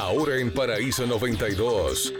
[0.00, 2.14] Ahora en Paraíso 92,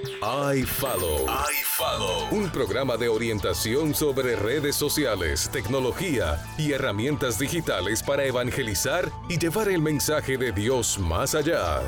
[0.55, 1.25] iFollow.
[1.25, 2.29] iFollow.
[2.31, 9.71] Un programa de orientación sobre redes sociales, tecnología y herramientas digitales para evangelizar y llevar
[9.71, 11.81] el mensaje de Dios más allá.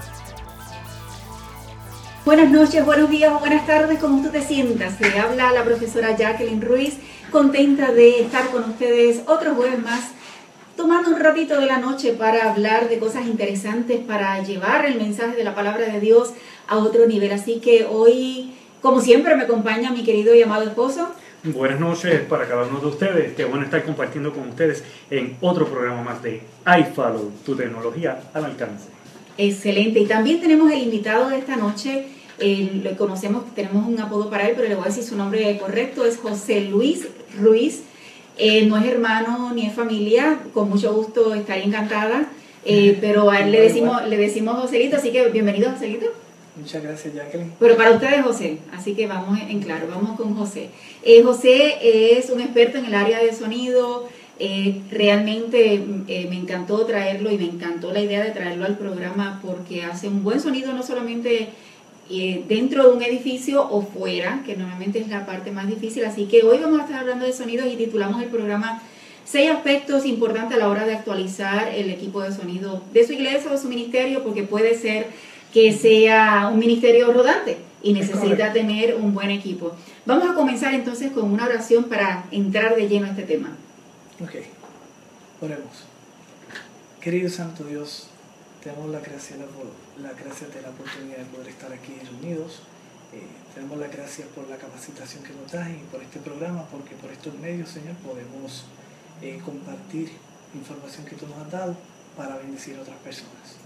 [2.24, 4.97] Buenas noches, buenos días o buenas tardes, como tú te sientas.
[4.97, 6.95] Se habla la profesora Jacqueline Ruiz,
[7.31, 10.04] contenta de estar con ustedes otro jueves más
[10.83, 15.37] tomando un ratito de la noche para hablar de cosas interesantes, para llevar el mensaje
[15.37, 16.33] de la palabra de Dios
[16.66, 17.30] a otro nivel.
[17.30, 21.09] Así que hoy, como siempre, me acompaña mi querido y amado esposo.
[21.45, 23.33] Buenas noches para cada uno de ustedes.
[23.34, 28.46] Qué bueno estar compartiendo con ustedes en otro programa más de iFollow, tu tecnología al
[28.46, 28.88] alcance.
[29.38, 30.01] Excelente.
[30.01, 32.09] Y también tenemos el invitado de esta noche.
[32.41, 36.05] lo conocemos, tenemos un apodo para él, pero le voy a decir su nombre correcto.
[36.05, 37.07] Es José Luis
[37.38, 37.85] Ruiz
[38.39, 42.29] eh, no es hermano ni es familia, con mucho gusto estaría encantada,
[42.65, 46.07] eh, pero a él le decimos, le decimos Joselito, así que bienvenido Joselito.
[46.57, 47.53] Muchas gracias Jacqueline.
[47.59, 50.69] Pero para ustedes José, así que vamos en claro, vamos con José.
[51.02, 54.09] Eh, José es un experto en el área de sonido,
[54.91, 60.09] realmente me encantó traerlo y me encantó la idea de traerlo al programa porque hace
[60.09, 61.51] un buen sonido no solamente
[62.13, 66.05] eh, dentro de un edificio o fuera, que normalmente es la parte más difícil.
[66.05, 68.82] Así que hoy vamos a estar hablando de sonidos y titulamos el programa
[69.24, 73.50] Seis aspectos importantes a la hora de actualizar el equipo de sonido de su iglesia
[73.50, 75.06] o de su ministerio, porque puede ser
[75.52, 79.74] que sea un ministerio rodante y necesita tener un buen equipo.
[80.06, 83.56] Vamos a comenzar entonces con una oración para entrar de lleno a este tema.
[84.20, 84.34] Ok,
[85.40, 85.84] oremos.
[87.00, 88.08] Querido Santo Dios,
[88.62, 89.36] te damos la gracia,
[90.00, 92.62] la, gracia de la oportunidad de poder estar aquí reunidos.
[93.12, 96.64] Eh, te damos las gracias por la capacitación que nos das y por este programa,
[96.70, 98.64] porque por estos medios, Señor, podemos
[99.20, 100.12] eh, compartir
[100.55, 101.77] información que tú nos has dado
[102.16, 103.58] para bendecir a otras personas.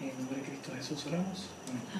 [0.00, 1.50] En el nombre de Cristo Jesús oramos.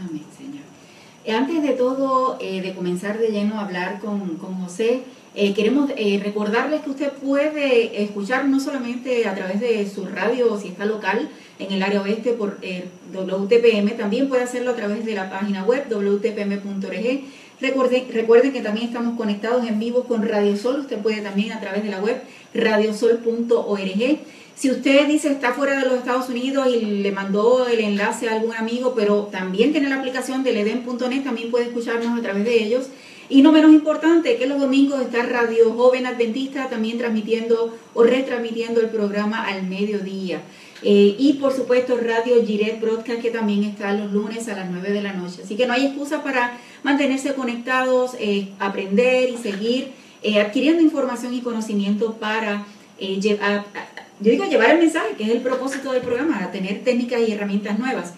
[0.01, 0.80] Amén, Señor.
[1.25, 5.91] Eh, antes de todo, de comenzar de lleno a hablar con, con José, eh, queremos
[5.97, 10.87] eh, recordarles que usted puede escuchar no solamente a través de su radio, si está
[10.87, 11.29] local
[11.61, 15.65] en el área oeste por eh, WTPM, también puede hacerlo a través de la página
[15.65, 17.21] web wtpm.org.
[17.61, 21.61] Recuerden, recuerden que también estamos conectados en vivo con Radio Sol, usted puede también a
[21.61, 22.21] través de la web
[22.53, 24.19] radiosol.org.
[24.61, 28.35] Si usted dice está fuera de los Estados Unidos y le mandó el enlace a
[28.35, 32.63] algún amigo, pero también tiene la aplicación del eden.net, también puede escucharnos a través de
[32.63, 32.89] ellos.
[33.31, 38.83] Y no menos importante, que los domingos está Radio Joven Adventista también transmitiendo o retransmitiendo
[38.83, 40.43] el programa al mediodía.
[40.83, 44.93] Eh, y por supuesto Radio Giret Broadcast que también está los lunes a las 9
[44.93, 45.41] de la noche.
[45.43, 49.93] Así que no hay excusa para mantenerse conectados, eh, aprender y seguir
[50.23, 52.67] eh, adquiriendo información y conocimiento para
[52.99, 53.65] llevar,
[54.21, 57.33] yo digo llevar el mensaje, que es el propósito del programa, a tener técnicas y
[57.33, 58.15] herramientas nuevas.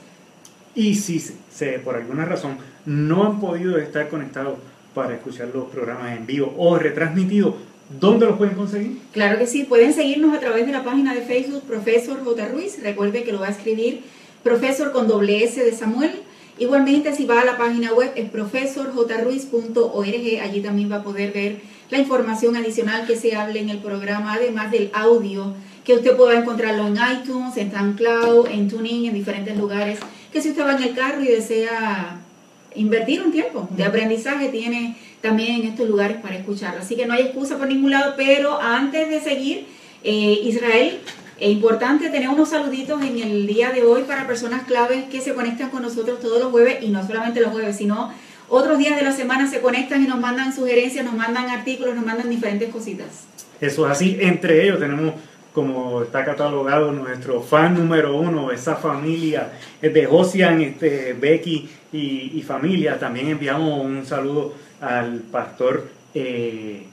[0.74, 4.58] Y si se, por alguna razón no han podido estar conectados
[4.94, 7.54] para escuchar los programas en vivo o retransmitidos,
[8.00, 8.98] ¿dónde los pueden conseguir?
[9.12, 12.48] Claro que sí, pueden seguirnos a través de la página de Facebook Profesor J.
[12.48, 12.82] Ruiz.
[12.82, 14.02] Recuerde que lo va a escribir
[14.42, 16.10] Profesor con doble S de Samuel.
[16.58, 21.60] Igualmente, si va a la página web es profesorjruiz.org, allí también va a poder ver
[21.90, 26.38] la información adicional que se hable en el programa, además del audio, que usted pueda
[26.38, 29.98] encontrarlo en iTunes, en SoundCloud, en TuneIn, en diferentes lugares,
[30.32, 32.20] que si usted va en el carro y desea
[32.74, 36.80] invertir un tiempo de aprendizaje tiene también en estos lugares para escucharlo.
[36.80, 39.66] Así que no hay excusa por ningún lado, pero antes de seguir,
[40.02, 40.98] eh, Israel,
[41.38, 45.34] es importante tener unos saluditos en el día de hoy para personas claves que se
[45.34, 48.12] conectan con nosotros todos los jueves y no solamente los jueves, sino
[48.48, 52.04] otros días de la semana se conectan y nos mandan sugerencias, nos mandan artículos, nos
[52.04, 53.26] mandan diferentes cositas.
[53.60, 55.14] Eso es así, entre ellos tenemos
[55.52, 62.98] como está catalogado nuestro fan número uno, esa familia de Josian, este, Becky y, familia.
[62.98, 65.88] También enviamos un saludo al pastor.
[66.14, 66.86] Eh,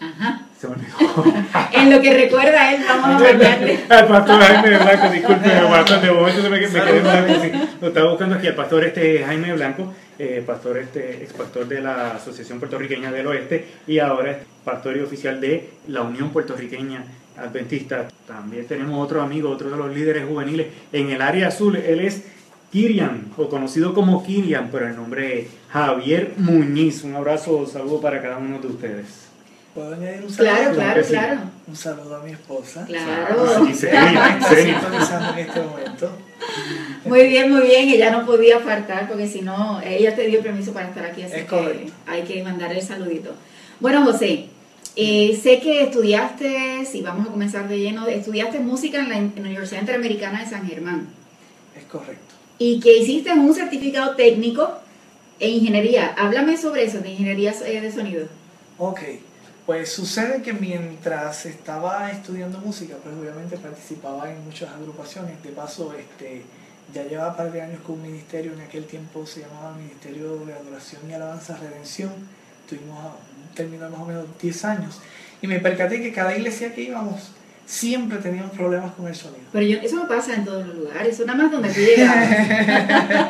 [0.00, 0.46] Ajá.
[1.72, 3.80] en lo que recuerda él, vamos a mandarle.
[3.88, 7.34] al pastor Jaime Blanco, disculpe, pastor, de momento me, quedé blanco.
[7.42, 7.52] Sí.
[7.80, 11.80] Lo estaba buscando aquí, al pastor este Jaime Blanco, eh, pastor este, ex pastor de
[11.80, 17.04] la Asociación Puertorriqueña del Oeste y ahora es pastor y oficial de la Unión Puertorriqueña
[17.36, 18.08] Adventista.
[18.26, 21.76] También tenemos otro amigo, otro de los líderes juveniles en el área azul.
[21.76, 22.22] Él es
[22.70, 27.04] Kirian, o conocido como Kirian, pero el nombre es Javier Muñiz.
[27.04, 29.06] Un abrazo, un saludo para cada uno de ustedes.
[29.74, 30.52] ¿Puedo añadir un saludo?
[30.52, 31.40] Claro, claro, claro.
[31.66, 32.84] Un saludo a mi esposa.
[32.86, 33.66] Claro.
[33.72, 36.12] Sí, en este momento.
[37.04, 37.88] Muy bien, muy bien.
[37.88, 41.22] Ella no podía faltar porque si no, ella te dio permiso para estar aquí.
[41.22, 43.34] Así es que hay que mandar el saludito.
[43.80, 44.48] Bueno, José,
[44.96, 49.80] eh, sé que estudiaste, si vamos a comenzar de lleno, estudiaste música en la, Universidad
[49.80, 51.08] Interamericana de San Germán.
[51.76, 52.34] Es correcto.
[52.58, 54.70] y que hiciste un certificado técnico
[55.40, 56.14] en ingeniería.
[56.16, 58.28] Háblame sobre eso, de ingeniería eh, de sonido.
[58.78, 59.00] Ok,
[59.66, 65.42] pues sucede que mientras estaba estudiando música, pues obviamente participaba en muchas agrupaciones.
[65.42, 66.42] De paso, este,
[66.92, 70.44] ya llevaba un par de años con un ministerio, en aquel tiempo se llamaba Ministerio
[70.44, 72.12] de Adoración y Alabanza Redención.
[72.68, 73.14] Tuvimos
[73.52, 75.00] término de más o menos 10 años.
[75.40, 77.32] Y me percaté que cada iglesia que íbamos
[77.66, 79.44] siempre teníamos problemas con el sonido.
[79.52, 83.26] Pero yo, eso no pasa en todos los lugares, eso nada más donde tú llegas.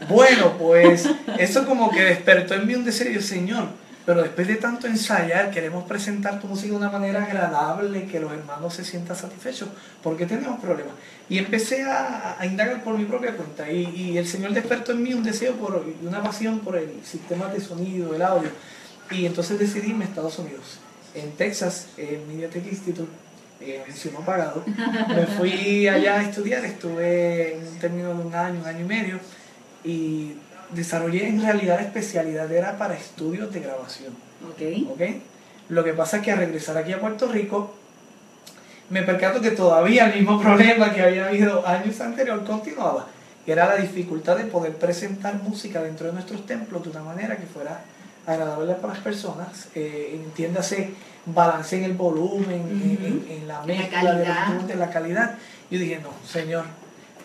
[0.08, 1.08] bueno, pues
[1.38, 3.68] eso como que despertó en mí un deseo, Señor,
[4.06, 8.32] pero después de tanto ensayar, queremos presentar tu música de una manera agradable, que los
[8.32, 9.68] hermanos se sientan satisfechos.
[10.00, 10.94] ¿Por qué tenemos problemas?
[11.28, 13.70] Y empecé a, a indagar por mi propia cuenta.
[13.70, 17.04] Y, y, el Señor despertó en mí un deseo por, y una pasión por el
[17.04, 18.50] sistema de sonido, el audio.
[19.10, 20.78] Y entonces decidí irme a Estados Unidos.
[21.14, 23.10] En Texas, en Mediatek Institute,
[23.60, 24.64] eh, no pagado.
[25.08, 28.88] Me fui allá a estudiar, estuve en un término de un año, un año y
[28.88, 29.18] medio,
[29.84, 30.34] y
[30.70, 34.14] desarrollé en realidad la especialidad, era para estudios de grabación.
[34.52, 34.88] Okay.
[34.92, 35.22] ¿Okay?
[35.68, 37.74] Lo que pasa es que al regresar aquí a Puerto Rico,
[38.90, 43.08] me percato que todavía el mismo problema que había habido años anterior continuaba,
[43.44, 47.36] que era la dificultad de poder presentar música dentro de nuestros templos de una manera
[47.36, 47.80] que fuera
[48.26, 50.90] agradable para las personas, eh, entiéndase
[51.26, 54.60] balance en el volumen, en, la mezcla, la calidad.
[54.60, 55.38] De, la calidad.
[55.70, 56.64] Yo dije, no, señor,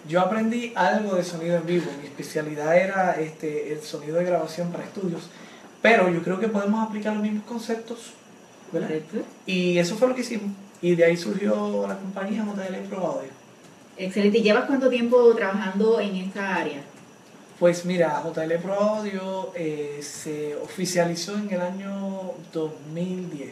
[0.07, 4.71] yo aprendí algo de sonido en vivo, mi especialidad era este, el sonido de grabación
[4.71, 5.29] para estudios,
[5.81, 8.13] pero yo creo que podemos aplicar los mismos conceptos,
[8.71, 8.89] ¿verdad?
[9.45, 10.51] Y eso fue lo que hicimos,
[10.81, 13.29] y de ahí surgió la compañía JL Pro Audio.
[13.97, 16.81] Excelente, ¿y llevas cuánto tiempo trabajando en esta área?
[17.61, 23.49] Pues mira, JL Pro Audio eh, se oficializó en el año 2010.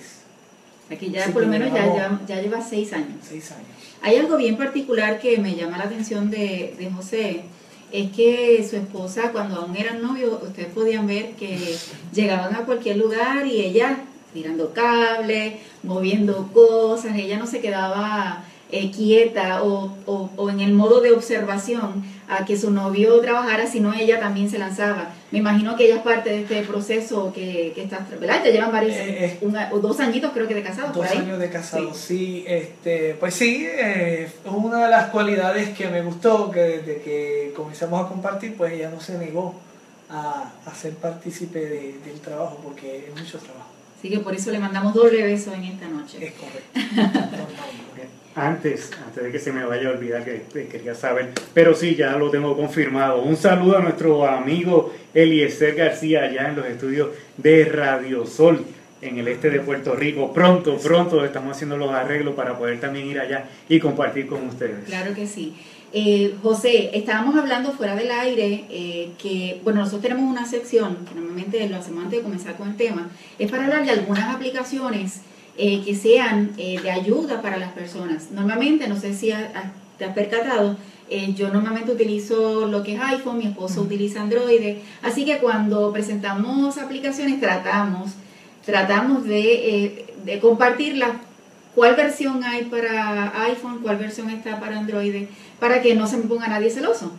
[0.90, 3.20] Aquí ya por lo menos ya, ya, lleva seis años.
[3.22, 3.68] Seis años.
[4.02, 7.44] Hay algo bien particular que me llama la atención de, de José,
[7.92, 11.78] es que su esposa, cuando aún eran novios, ustedes podían ver que
[12.12, 18.92] llegaban a cualquier lugar y ella tirando cables, moviendo cosas, ella no se quedaba eh,
[18.92, 23.94] quieta o, o, o, en el modo de observación a que su novio trabajara, sino
[23.94, 25.10] ella también se lanzaba.
[25.32, 28.44] Me imagino que ella es parte de este proceso que, que está, ¿verdad?
[28.44, 30.96] Te llevan varios, eh, eh dos añitos creo que de casados.
[30.96, 32.44] Dos años de casados, sí.
[32.48, 38.06] este, pues sí, eh, una de las cualidades que me gustó, que desde que comenzamos
[38.06, 39.56] a compartir, pues ella no se negó
[40.12, 43.70] a, a ser partícipe de, del trabajo, porque es mucho trabajo.
[43.98, 46.28] Así que por eso le mandamos doble beso en esta noche.
[46.28, 46.80] Es correcto.
[48.36, 52.16] antes, antes de que se me vaya a olvidar que, quería saber, pero sí, ya
[52.18, 53.22] lo tengo confirmado.
[53.22, 58.66] Un saludo a nuestro amigo Eliezer García allá en los estudios de Radio Sol
[59.02, 60.34] en el este de Puerto Rico.
[60.34, 64.86] Pronto, pronto estamos haciendo los arreglos para poder también ir allá y compartir con ustedes.
[64.86, 65.56] Claro que sí.
[65.92, 71.16] Eh, José, estábamos hablando fuera del aire eh, que, bueno, nosotros tenemos una sección que
[71.16, 73.10] normalmente lo hacemos antes de comenzar con el tema,
[73.40, 75.22] es para hablar de algunas aplicaciones
[75.62, 78.32] eh, que sean eh, de ayuda para las personas.
[78.32, 79.34] Normalmente, no sé si
[79.98, 80.78] te has percatado,
[81.10, 85.92] eh, yo normalmente utilizo lo que es iPhone, mi esposo utiliza Android, así que cuando
[85.92, 88.12] presentamos aplicaciones tratamos,
[88.66, 91.10] tratamos de, de compartirlas,
[91.76, 95.26] cuál versión hay para iPhone, cuál versión está para Android,
[95.60, 97.12] para que no se me ponga nadie celoso.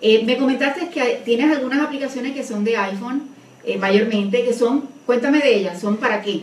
[0.00, 3.22] me comentaste que tienes algunas aplicaciones que son de iPhone,
[3.80, 6.42] mayormente, que son, cuéntame de ellas, ¿son para qué?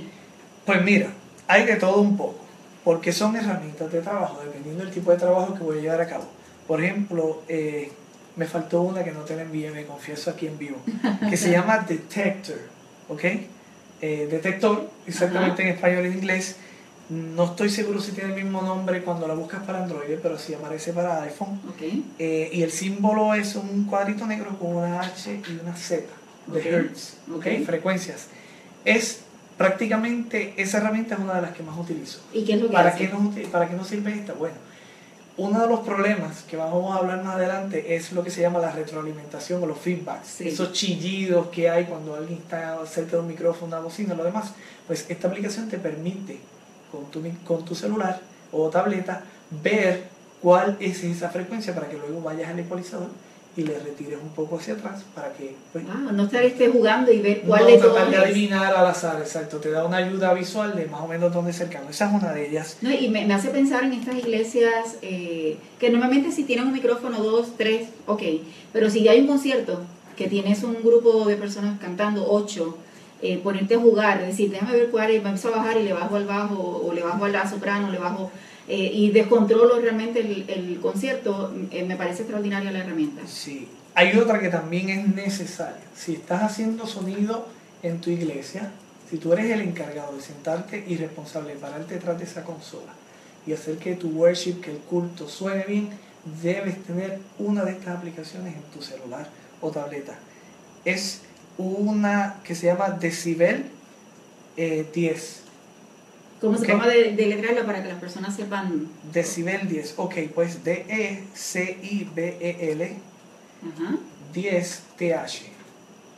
[0.66, 1.14] Pues mira,
[1.48, 2.40] hay de todo un poco,
[2.84, 6.08] porque son herramientas de trabajo, dependiendo del tipo de trabajo que voy a llevar a
[6.08, 6.26] cabo.
[6.68, 7.92] Por ejemplo, eh,
[8.36, 10.78] me faltó una que no te la envié, me confieso aquí en vivo,
[11.30, 12.60] que se llama Detector,
[13.10, 13.24] ¿ok?
[14.00, 16.58] Eh, detector, exactamente en español y en inglés.
[17.10, 20.54] No estoy seguro si tiene el mismo nombre cuando la buscas para Android, pero sí
[20.54, 21.60] aparece para iPhone.
[21.74, 22.06] Okay.
[22.20, 26.04] Eh, y el símbolo es un cuadrito negro con una H y una Z
[26.48, 27.64] de Hertz, okay.
[27.64, 28.28] frecuencias.
[28.86, 29.22] Es
[29.58, 32.20] prácticamente esa herramienta es una de las que más utilizo.
[32.34, 33.08] ¿Y qué es lo que ¿Para hace?
[33.08, 34.34] Qué nos, ¿Para qué nos sirve esta?
[34.34, 34.56] Bueno,
[35.38, 38.60] uno de los problemas que vamos a hablar más adelante es lo que se llama
[38.60, 40.42] la retroalimentación o los feedbacks.
[40.42, 44.54] Esos chillidos que hay cuando alguien está cerca de un micrófono, una bocina, lo demás.
[44.88, 46.40] Pues esta aplicación te permite
[46.92, 48.22] con tu, con tu celular
[48.52, 49.24] o tableta
[49.64, 50.06] ver
[50.42, 53.10] cuál es esa frecuencia para que luego vayas al ecualizador
[53.58, 55.56] y le retires un poco hacia atrás para que...
[55.74, 58.86] Pues, ah, no estar este jugando y ver cuál no, de tratar de adivinar al
[58.86, 59.58] azar, exacto.
[59.58, 61.90] Te da una ayuda visual de más o menos dónde cercano.
[61.90, 62.78] Esa es una de ellas.
[62.82, 66.74] No, y me, me hace pensar en estas iglesias eh, que normalmente si tienen un
[66.74, 68.22] micrófono, dos, tres, ok.
[68.72, 69.82] Pero si ya hay un concierto
[70.16, 72.78] que tienes un grupo de personas cantando, ocho,
[73.24, 75.94] eh, ponerte a jugar, decir, déjame ver cuál es, me empiezo a bajar y le
[75.94, 78.30] bajo al bajo, o le bajo a la soprano, le bajo
[78.68, 83.22] eh, y descontrolo realmente el, el concierto, eh, me parece extraordinaria la herramienta.
[83.26, 83.68] Sí.
[83.96, 85.84] Hay otra que también es necesaria.
[85.96, 87.48] Si estás haciendo sonido
[87.82, 88.72] en tu iglesia,
[89.10, 92.94] si tú eres el encargado de sentarte y responsable de pararte detrás de esa consola
[93.46, 95.90] y hacer que tu worship, que el culto suene bien,
[96.44, 99.30] debes tener una de estas aplicaciones en tu celular
[99.62, 100.20] o tableta.
[100.84, 101.22] Es
[101.58, 103.66] una que se llama Decibel
[104.58, 105.44] eh, 10.
[106.40, 108.88] ¿Cómo se llama de, de para que las personas sepan?
[109.12, 109.96] Decibel 10.
[109.98, 112.84] Ok, pues D-E-C-I-B-E-L
[113.74, 113.96] Ajá,
[114.34, 115.42] 10 TH.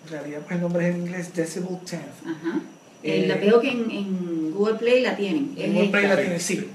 [0.05, 1.93] En realidad, pues el nombre es en inglés Decibel 10.
[1.93, 2.59] ajá.
[3.01, 5.53] Eh, Eh, la veo que en, en Google Play la tienen.
[5.57, 6.67] En Google Play la tiene, sí.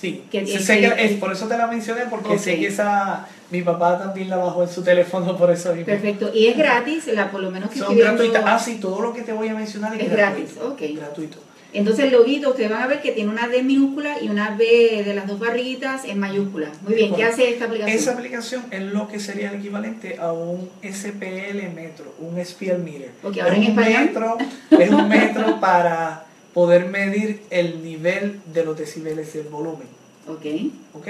[0.00, 3.98] Sí, Que- sé es, por eso te la mencioné, porque sé que esa, mi papá
[3.98, 5.86] también la bajó en su teléfono por eso mismo.
[5.86, 6.30] Perfecto.
[6.34, 8.42] Y es gratis, la, por lo menos que Son gratuitas.
[8.46, 10.54] Ah, sí, todo lo que te voy a mencionar es, Es gratuito.
[10.70, 10.98] gratis, ok.
[10.98, 11.38] Gratuito.
[11.78, 15.02] Entonces el loguito, ustedes van a ver que tiene una D minúscula y una B
[15.04, 16.70] de las dos barriguitas en mayúscula.
[16.82, 17.98] Muy bien, ¿qué hace esta aplicación?
[17.98, 23.10] Esa aplicación es lo que sería el equivalente a un SPL metro, un SPL meter.
[23.22, 24.04] Ok, ahora es en un español.
[24.06, 24.38] metro,
[24.70, 29.88] es un metro para poder medir el nivel de los decibeles del volumen.
[30.26, 30.46] Ok.
[30.94, 31.08] ¿Ok?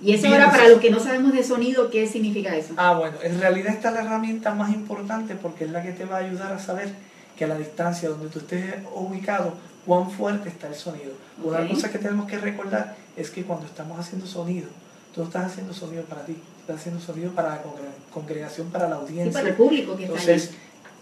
[0.00, 2.74] Y eso ahora, para los que no sabemos de sonido, ¿qué significa eso?
[2.76, 6.04] Ah, bueno, en realidad esta es la herramienta más importante porque es la que te
[6.04, 6.88] va a ayudar a saber
[7.36, 9.54] que a la distancia donde tú estés ubicado,
[9.86, 11.12] cuán fuerte está el sonido.
[11.42, 14.68] Una cosa que tenemos que recordar es que cuando estamos haciendo sonido,
[15.14, 18.88] tú no estás haciendo sonido para ti, estás haciendo sonido para la congre- congregación, para
[18.88, 19.32] la audiencia.
[19.32, 20.50] para el público que está Entonces,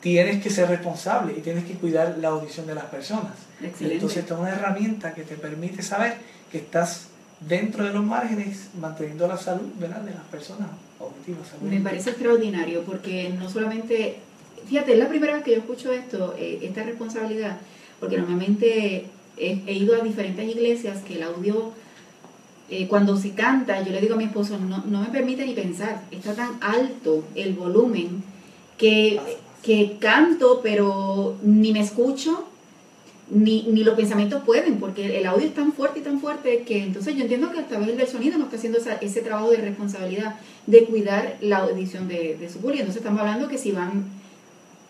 [0.01, 3.33] tienes que ser responsable y tienes que cuidar la audición de las personas.
[3.61, 3.67] ahí.
[3.67, 3.95] Excelente.
[3.97, 6.17] Entonces, esta es una herramienta que te permite saber
[6.51, 7.09] que estás
[7.41, 10.01] dentro de los márgenes manteniendo la salud ¿verdad?
[10.01, 10.69] de las personas
[10.99, 11.49] auditivas.
[11.63, 14.19] Me parece extraordinario porque no solamente,
[14.71, 17.59] fíjate, es la primera vez que yo escucho esto, eh, esta responsabilidad,
[17.99, 21.73] porque normalmente he, ido a diferentes iglesias que el audio,
[22.71, 25.55] eh, cuando se canta, yo le digo a mi esposo, no, no me permite ni
[25.55, 28.23] pensar, está tan alto el volumen
[28.79, 29.21] que,
[29.65, 32.47] que canto, pero ni me escucho.
[33.33, 36.83] Ni, ni los pensamientos pueden, porque el audio es tan fuerte y tan fuerte que
[36.83, 40.35] entonces yo entiendo que vez el del sonido no está haciendo ese trabajo de responsabilidad
[40.67, 42.81] de cuidar la audición de, de su público.
[42.81, 44.20] Entonces estamos hablando que si van,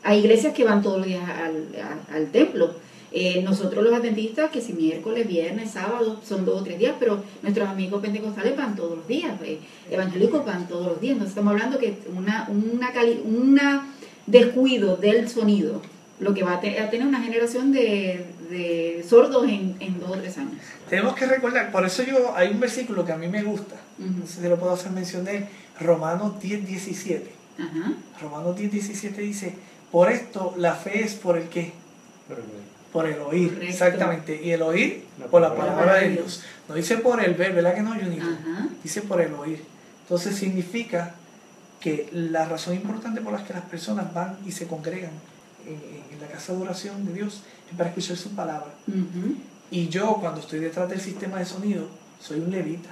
[0.02, 2.74] hay iglesias que van todos los días al, a- al templo.
[3.12, 7.22] Eh, nosotros los adventistas, que si miércoles, viernes, sábado, son dos o tres días, pero
[7.42, 9.58] nuestros amigos pentecostales van todos los días, eh,
[9.90, 11.14] evangélicos van todos los días.
[11.14, 13.88] Entonces estamos hablando que una, una, cali- una
[14.26, 15.82] descuido del sonido,
[16.20, 20.10] lo que va a, te- a tener una generación de, de sordos en, en dos
[20.10, 20.52] o tres años.
[20.88, 24.20] Tenemos que recordar, por eso yo hay un versículo que a mí me gusta, Ujú.
[24.20, 25.46] no sé si lo puedo hacer mención de él,
[25.80, 27.28] Romanos 10, 17.
[27.58, 27.92] Ajá.
[28.22, 29.54] Romanos 10, 17 dice,
[29.90, 31.72] por esto la fe es por el qué,
[32.28, 32.60] Pero, bueno,
[32.92, 33.66] por el oír, Correcto.
[33.70, 36.42] exactamente, y el oír La por la palabra de Dios.
[36.68, 38.26] No dice por el ver, ¿verdad que no, Junito?
[38.82, 39.62] Dice por el oír.
[40.02, 41.14] Entonces significa
[41.80, 45.12] que la razón importante por la que las personas van y se congregan
[45.66, 45.74] en,
[46.14, 48.72] en la casa de oración de Dios es para escuchar su palabra.
[48.88, 49.36] Ujú.
[49.70, 51.86] Y yo, cuando estoy detrás del sistema de sonido,
[52.20, 52.90] soy un levita.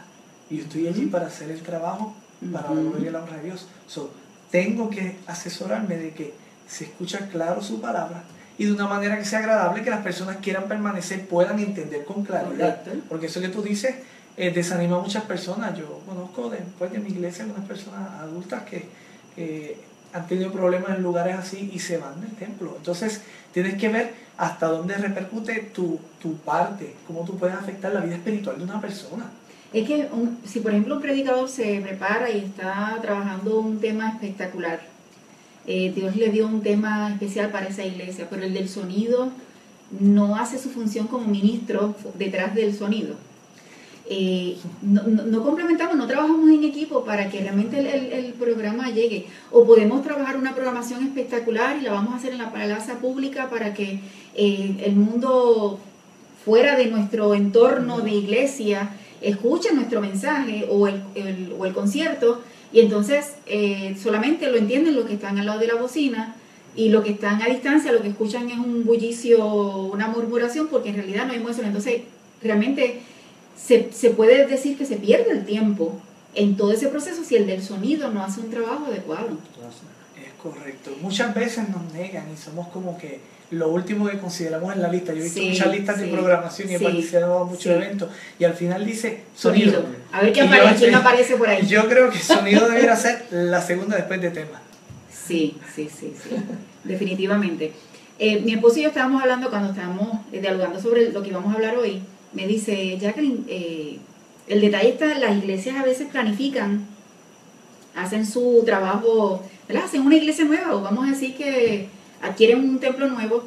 [0.49, 2.14] Y estoy allí para hacer el trabajo,
[2.52, 3.67] para la gloria y la honra de Dios.
[3.88, 4.11] So,
[4.50, 6.33] tengo que asesorarme de que
[6.68, 8.22] se escucha claro su palabra
[8.58, 12.25] y de una manera que sea agradable, que las personas quieran permanecer, puedan entender con
[12.25, 12.82] claridad.
[12.84, 13.06] Correcto.
[13.08, 13.94] Porque eso que tú dices
[14.37, 15.76] eh, desanima a muchas personas.
[15.78, 18.88] Yo conozco después de mi iglesia algunas personas adultas que,
[19.34, 19.80] que
[20.12, 22.75] han tenido problemas en lugares así y se van del templo.
[22.76, 23.22] Entonces
[23.52, 28.16] tienes que ver hasta dónde repercute tu, tu parte, cómo tú puedes afectar la vida
[28.16, 29.26] espiritual de una persona.
[29.72, 34.08] Es que un- si por ejemplo un predicador se prepara y está trabajando un tema
[34.10, 34.80] espectacular,
[35.70, 39.28] eh, Dios le dio un tema especial para esa iglesia, pero el del sonido
[40.00, 43.16] no hace su función como ministro detrás del sonido.
[44.08, 47.78] Eh, no, complementamos, no trabajamos en equipo para que realmente
[48.18, 49.26] el, programa llegue.
[49.50, 53.50] O podemos trabajar una programación espectacular y la vamos a hacer en la plaza pública
[53.50, 54.00] para que
[54.34, 55.80] eh, el mundo
[56.46, 58.88] fuera de nuestro entorno de iglesia
[59.20, 62.40] escuche nuestro mensaje o el concierto
[62.72, 66.37] y entonces eh, solamente lo entienden los que están al lado de la bocina
[66.76, 70.90] y los que están a distancia lo que escuchan es un bullicio, una murmuración porque
[70.90, 71.66] en realidad no hay emoción.
[71.66, 72.02] Entonces
[72.42, 73.00] realmente
[73.56, 75.98] se, se puede decir que se pierde el tiempo
[76.34, 79.28] en todo ese proceso si el del sonido no hace un trabajo adecuado.
[80.42, 80.97] Correcto.
[81.00, 85.12] Muchas veces nos negan y somos como que lo último que consideramos en la lista.
[85.12, 88.11] Yo he visto Sí, muchas listas de programación y he sí, participado en muchos eventos
[88.38, 89.73] y al final dice sonido.
[89.73, 89.95] Sonido.
[90.12, 91.66] A ver qué aparece, quién aparece por ahí.
[91.66, 94.61] Yo creo que sonido debería ser la segunda después de tema.
[95.11, 96.37] Sí, sí, sí, sí,
[96.85, 97.73] definitivamente.
[98.18, 101.52] Eh, mi esposo y yo estábamos hablando cuando estábamos eh, dialogando sobre lo que íbamos
[101.52, 102.02] a hablar hoy.
[102.33, 103.99] Me dice, Jacqueline, eh,
[104.49, 106.87] El detalle está, las iglesias a veces planifican,
[107.95, 109.84] hacen su trabajo, ¿verdad?
[109.84, 111.88] Hacen una iglesia nueva o vamos a decir que
[112.22, 113.44] adquieren un templo nuevo,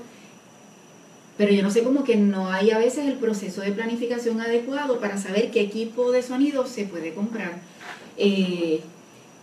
[1.38, 5.00] pero yo no sé cómo que no hay a veces el proceso de planificación adecuado
[5.00, 7.60] para saber qué equipo de sonido se puede comprar.
[8.18, 8.82] Eh,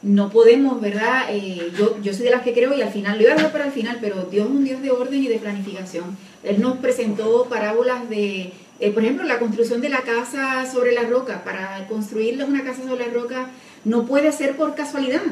[0.03, 1.27] no podemos, ¿verdad?
[1.31, 3.51] Eh, yo, yo soy de las que creo y al final, lo iba a dejar
[3.51, 6.17] para el final, pero Dios es un Dios de orden y de planificación.
[6.45, 11.03] Él nos presentó parábolas de, eh, por ejemplo, la construcción de la casa sobre la
[11.03, 11.43] roca.
[11.43, 13.51] Para construir una casa sobre la roca
[13.85, 15.23] no puede ser por casualidad.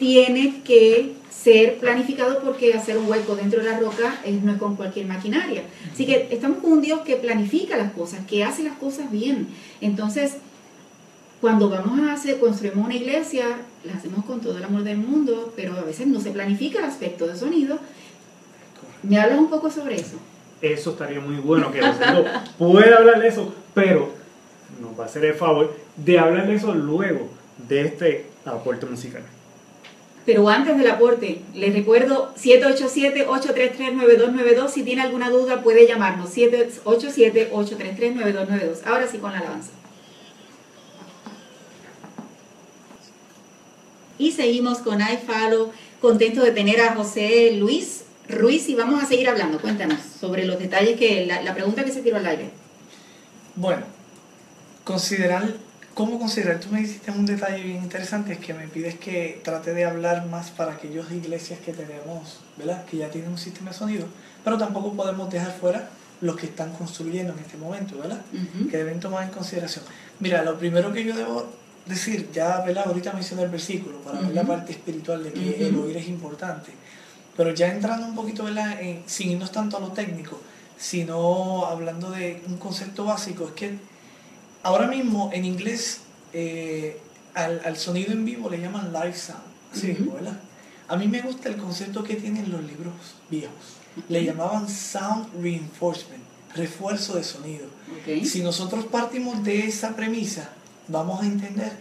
[0.00, 4.74] Tiene que ser planificado porque hacer un hueco dentro de la roca no es con
[4.74, 5.64] cualquier maquinaria.
[5.92, 9.48] Así que estamos con un Dios que planifica las cosas, que hace las cosas bien.
[9.82, 10.38] Entonces,
[11.42, 13.44] cuando vamos a hacer, construimos una iglesia,
[13.84, 16.86] la hacemos con todo el amor del mundo, pero a veces no se planifica el
[16.86, 17.78] aspecto de sonido.
[19.02, 20.16] ¿Me hablas un poco sobre eso?
[20.62, 21.82] Eso estaría muy bueno que
[22.58, 24.14] pueda hablar de eso, pero
[24.80, 27.28] nos va a hacer el favor de hablar de eso luego
[27.68, 29.22] de este aporte musical.
[30.30, 34.68] Pero antes del aporte, les recuerdo 787-833-9292.
[34.68, 38.82] Si tiene alguna duda, puede llamarnos 787-833-9292.
[38.84, 39.70] Ahora sí con la alabanza.
[44.18, 49.28] Y seguimos con iFalo, contento de tener a José Luis Ruiz y vamos a seguir
[49.28, 49.60] hablando.
[49.60, 52.50] Cuéntanos sobre los detalles que la, pregunta que se tiró al aire.
[53.56, 53.82] Bueno,
[54.84, 55.54] considerar,
[56.00, 56.58] ¿cómo considerar?
[56.60, 60.24] Tú me hiciste un detalle bien interesante, es que me pides que trate de hablar
[60.28, 62.86] más para aquellas iglesias que tenemos, ¿verdad?
[62.86, 64.06] Que ya tienen un sistema de sonido,
[64.42, 65.90] pero tampoco podemos dejar fuera
[66.22, 68.22] los que están construyendo en este momento, ¿verdad?
[68.70, 69.84] Que deben tomar en consideración.
[70.20, 71.46] Mira, lo primero que yo debo
[71.84, 72.84] decir, ya ¿verdad?
[72.86, 76.70] ahorita mencioné el versículo para ver la parte espiritual de que el oír es importante,
[77.36, 78.80] pero ya entrando un poquito, ¿verdad?
[78.80, 80.40] En, sin irnos tanto a lo técnico,
[80.78, 83.90] sino hablando de un concepto básico, es que
[84.62, 86.00] ahora mismo en inglés
[86.32, 87.00] eh,
[87.34, 89.42] al, sonido en vivo le llaman live sound.
[90.88, 92.94] A mí me gusta el concepto que tienen los libros
[93.30, 93.76] viejos.
[94.08, 96.22] Le llamaban sound reinforcement,
[96.54, 97.66] refuerzo de sonido.
[98.24, 100.50] Si nosotros partimos de esa premisa,
[100.88, 101.72] vamos a entender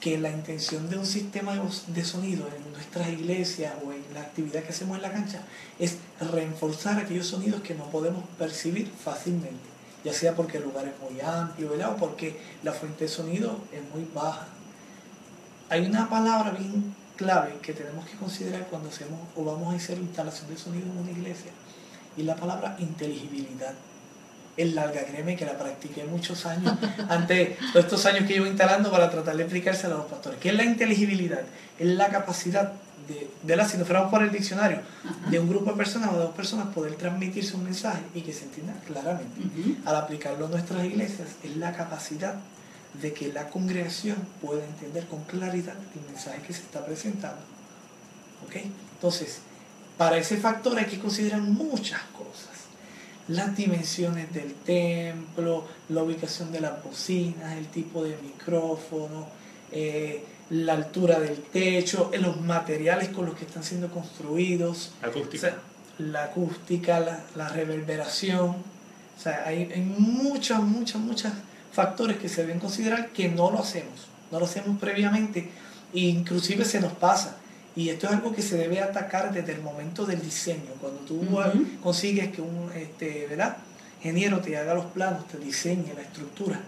[0.00, 4.62] que la intención de un sistema de sonido en nuestras iglesias o en la actividad
[4.62, 5.42] que hacemos en la cancha
[5.78, 9.68] es reforzar aquellos sonidos que no podemos percibir fácilmente,
[10.06, 13.82] ya sea porque el lugar es muy amplio o porque la fuente de sonido es
[13.92, 14.46] muy baja.
[15.68, 19.98] Hay una palabra bien clave que tenemos que considerar cuando hacemos o vamos a hacer
[19.98, 21.50] instalación de sonido en una iglesia
[22.16, 23.74] y la palabra inteligibilidad
[24.56, 26.72] es larga, créeme que la practiqué muchos años,
[27.08, 30.38] antes todos estos años que llevo instalando para tratar de explicárselo a los pastores.
[30.38, 31.42] ¿Qué es la inteligibilidad?
[31.80, 32.74] Es la capacidad
[33.08, 34.80] de, de la, si nos fuéramos por el diccionario,
[35.30, 38.32] de un grupo de personas o de dos personas poder transmitirse un mensaje y que
[38.32, 39.40] se entienda claramente.
[39.84, 42.36] Al aplicarlo en nuestras iglesias, es la capacidad
[43.00, 47.40] de que la congregación pueda entender con claridad el mensaje que se está presentando.
[48.46, 48.56] ¿Ok?
[48.94, 49.38] Entonces,
[49.98, 52.56] para ese factor hay que considerar muchas cosas
[53.28, 59.26] las dimensiones del templo, la ubicación de las bocinas, el tipo de micrófono,
[59.72, 65.54] eh, la altura del techo, eh, los materiales con los que están siendo construidos, acústica.
[65.98, 68.50] la acústica, la, reverberación.
[68.50, 71.32] O sea, hay, hay muchos, muchos, muchos
[71.72, 75.50] factores que se deben considerar que no lo hacemos, no lo hacemos previamente
[75.92, 77.36] e inclusive se nos pasa.
[77.74, 80.70] Y esto es algo que se debe atacar desde el momento del diseño.
[80.80, 81.20] Cuando tú
[81.82, 83.58] consigues que un este, ¿verdad?
[83.98, 86.60] ingeniero te haga los planos, te diseñe la estructura,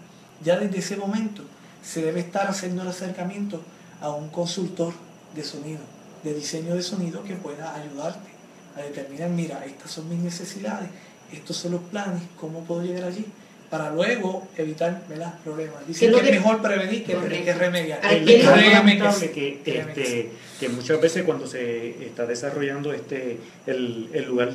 [0.43, 1.43] ya desde ese momento
[1.83, 3.61] se debe estar haciendo el acercamiento
[4.01, 4.93] a un consultor
[5.35, 5.79] de sonido,
[6.23, 8.29] de diseño de sonido que pueda ayudarte
[8.75, 10.89] a determinar, mira, estas son mis necesidades,
[11.31, 13.25] estos son los planes, cómo puedo llegar allí
[13.69, 15.03] para luego evitar
[15.43, 15.87] problemas.
[15.87, 17.99] Dicen que, es mejor prevenir que, que remediar.
[18.03, 23.37] Es que, este, que muchas veces cuando se está desarrollando este
[23.67, 24.53] el, el lugar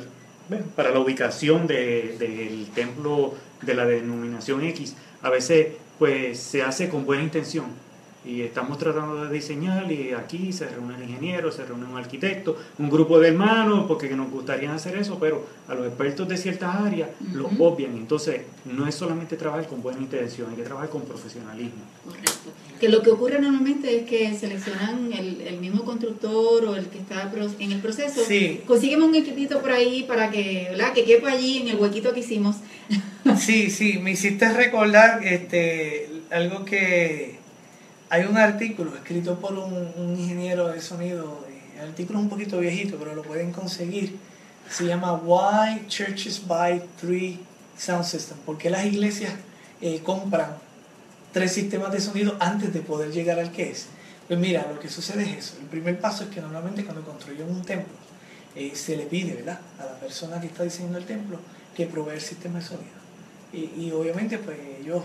[0.75, 5.67] para la ubicación de, del templo de la denominación X, a veces
[5.99, 7.85] pues se hace con buena intención
[8.25, 12.57] y estamos tratando de diseñar y aquí se reúne el ingeniero, se reúne un arquitecto,
[12.79, 16.75] un grupo de hermanos porque nos gustaría hacer eso, pero a los expertos de ciertas
[16.75, 17.95] áreas lo obvian.
[17.95, 21.83] Entonces, no es solamente trabajar con buena intención, hay que trabajar con profesionalismo.
[22.03, 22.31] Correcto.
[22.79, 26.97] Que lo que ocurre normalmente es que seleccionan el, el mismo constructor o el que
[26.97, 28.21] está en el proceso.
[28.25, 28.61] Sí.
[28.65, 30.93] Consígueme un equipito por ahí para que, ¿verdad?
[30.93, 32.57] que quepa allí en el huequito que hicimos.
[33.39, 37.37] Sí, sí, me hiciste recordar este, algo que
[38.09, 41.45] hay un artículo escrito por un, ingeniero de sonido,
[41.77, 44.15] el artículo es un poquito viejito, pero lo pueden conseguir.
[44.69, 47.39] Se llama Why Churches Buy Three
[47.77, 48.41] Sound Systems.
[48.45, 49.33] ¿Por qué las iglesias
[49.81, 50.57] eh, compran
[51.35, 53.87] tres sistemas de sonido antes de poder llegar al que es.
[54.25, 55.57] Pues mira, lo que sucede es eso.
[55.59, 57.93] El primer paso es que normalmente cuando construyen un templo,
[58.55, 59.59] eh, se le pide ¿verdad?
[59.77, 61.37] a la persona que está diseñando el templo
[61.75, 62.95] que provee el sistema de sonido.
[63.53, 65.01] Y, y obviamente pues ellos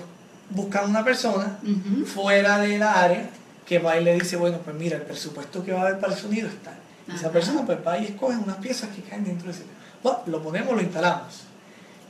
[0.51, 2.05] buscan una persona Ujú.
[2.07, 3.31] fuera de la área
[3.67, 6.15] que va y le dice, bueno, pues mira, el presupuesto que va a haber para
[6.15, 6.75] el sonido está.
[7.07, 9.65] Y Esa persona pues va y escoge unas piezas que caen dentro de ese.
[10.03, 11.43] Bueno, lo ponemos, lo instalamos.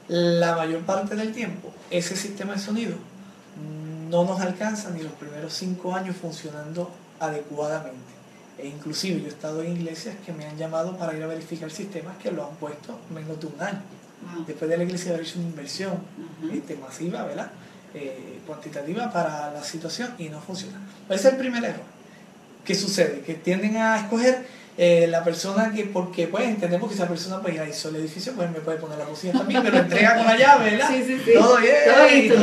[0.09, 2.95] La mayor parte del tiempo, ese sistema de sonido
[4.11, 8.11] no nos alcanza ni los primeros cinco años funcionando adecuadamente.
[8.59, 11.71] E inclusive yo he estado en iglesias que me han llamado para ir a verificar
[11.71, 13.81] sistemas que lo han puesto menos de un año.
[14.23, 14.45] Wow.
[14.47, 15.99] Después de la iglesia haber hecho una inversión
[16.53, 17.51] este, masiva, ¿verdad?
[17.95, 20.79] Eh, cuantitativa para la situación y no funciona.
[21.09, 21.83] Ese es el primer error.
[22.65, 23.21] ¿Qué sucede?
[23.23, 24.45] Que tienden a escoger
[24.79, 28.33] eh, la persona que, porque pues entendemos que esa persona pues ya hizo el edificio,
[28.35, 30.89] pues me puede poner la cocina también, me lo entrega con la llave, ¿verdad?
[30.89, 31.33] Sí, sí, sí.
[31.35, 32.43] Todo bien, todo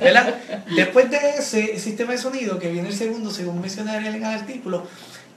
[0.00, 0.34] ¿verdad?
[0.74, 4.38] Después de ese sistema de sonido, que viene el segundo, según mencioné Ariel en el
[4.40, 4.86] artículo,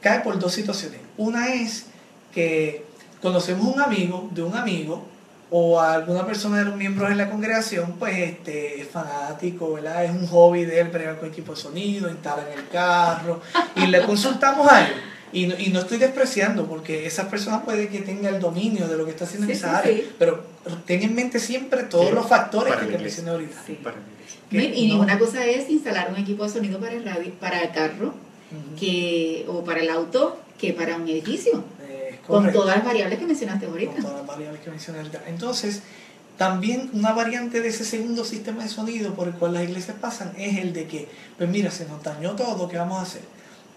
[0.02, 1.00] cae por dos situaciones.
[1.16, 1.86] Una es
[2.34, 2.84] que
[3.22, 5.06] conocemos un amigo de un amigo
[5.50, 10.04] o a alguna persona de los miembros de la congregación, pues este, es fanático, ¿verdad?
[10.04, 13.42] Es un hobby de él bregar con equipo de sonido, instala en el carro,
[13.76, 14.94] y le consultamos a él.
[15.32, 18.98] Y no, y no estoy despreciando, porque esas personas puede que tenga el dominio de
[18.98, 20.10] lo que está haciendo en Sí, esa sí, área, sí.
[20.20, 20.44] pero
[20.86, 23.56] ten en mente siempre todos Sí, los factores para que te mencioné ahorita.
[24.52, 27.32] Y- que y no- una cosa es instalar un equipo de sonido para el radio,
[27.40, 28.14] para el carro,
[28.80, 31.64] que, o para el auto, que para un edificio,
[32.28, 34.02] Con todas las variables que mencionaste con ahorita.
[34.02, 35.22] todas las variables que mencioné ahorita.
[35.28, 35.82] Entonces,
[36.38, 40.34] también una variante de ese segundo sistema de sonido por el cual las iglesias pasan
[40.38, 43.22] es el de que, pues mira, se nos dañó todo, ¿qué vamos a hacer?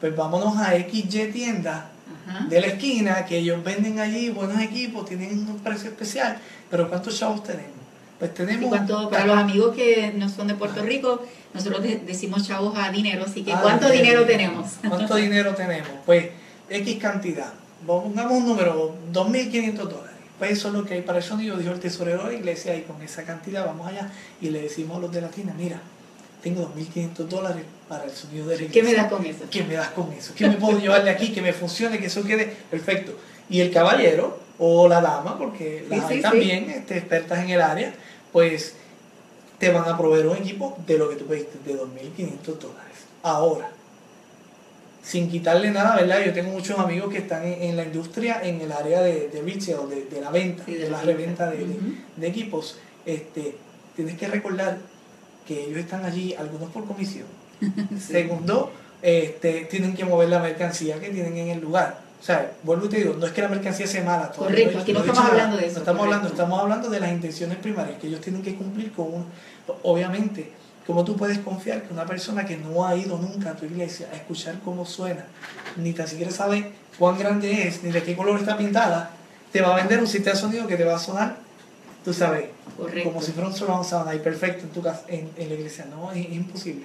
[0.00, 1.90] Pues vámonos a XY tienda
[2.28, 2.46] Ajá.
[2.48, 6.38] de la esquina, que ellos venden allí buenos equipos, tienen un precio especial,
[6.70, 7.70] pero ¿cuántos chavos tenemos?
[8.18, 8.68] Pues Y tenemos...
[8.68, 11.22] cuánto, para los amigos que no son de Puerto Rico,
[11.54, 14.66] nosotros de- decimos chavos a dinero, así que Ah, ¿cuánto dinero tenemos?
[14.86, 15.88] ¿Cuánto dinero tenemos?
[16.04, 16.26] Pues
[16.68, 17.52] X cantidad.
[17.86, 20.10] Pongamos un número, 2.500 dólares.
[20.38, 22.74] Pues eso es lo que hay para el sonido, dijo el tesorero de la iglesia,
[22.74, 25.80] y con esa cantidad vamos allá y le decimos a los de la tienda, mira,
[26.42, 28.82] tengo 2.500 dólares para el sonido de la iglesia.
[28.82, 29.44] ¿Qué me das con eso?
[29.50, 30.32] ¿Qué me das con eso?
[30.34, 31.32] ¿Qué me puedo llevar de aquí?
[31.32, 33.12] Que me funcione, que eso quede perfecto.
[33.50, 37.50] Y el caballero o la dama, porque las Sí, hay sí, también este, expertas en
[37.50, 37.94] el área,
[38.32, 38.76] pues
[39.58, 42.96] te van a proveer un equipo de lo que tú pediste, de 2.500 dólares.
[43.22, 43.70] Ahora,
[45.02, 46.20] sin quitarle nada, ¿verdad?
[46.24, 49.40] Yo tengo muchos amigos que están en, en la industria, en el área de, de
[49.42, 51.66] retail, de, de la venta, Sí, de, de la reventa de,
[52.16, 52.78] de- equipos.
[53.06, 53.56] Este,
[53.96, 54.78] tienes que recordar
[55.46, 57.26] que ellos están allí, algunos por comisión.
[57.98, 62.00] Segundo, este, tienen que mover la mercancía que tienen en el lugar.
[62.20, 64.30] O sea, vuelvo y te digo, no es que la mercancía sea mala.
[64.30, 65.30] Correcto, he- aquí no estamos nada.
[65.32, 68.42] hablando de eso, No estamos hablando, estamos hablando de las intenciones primarias que ellos tienen
[68.42, 69.24] que cumplir con un...
[69.82, 70.52] Obviamente,
[70.90, 74.08] ¿cómo tú puedes confiar que una persona que no ha ido nunca a tu iglesia
[74.12, 75.24] a escuchar cómo suena,
[75.76, 79.10] ni tan siquiera sabe cuán grande es, ni de qué color está pintada,
[79.52, 81.36] te va a vender un sistema de sonido que te va a sonar,
[82.04, 83.08] tú sabes, Correcto.
[83.10, 85.86] como si fuera un surround sound ahí perfecto en tu casa, en, en la iglesia.
[85.90, 86.84] No, es, es imposible.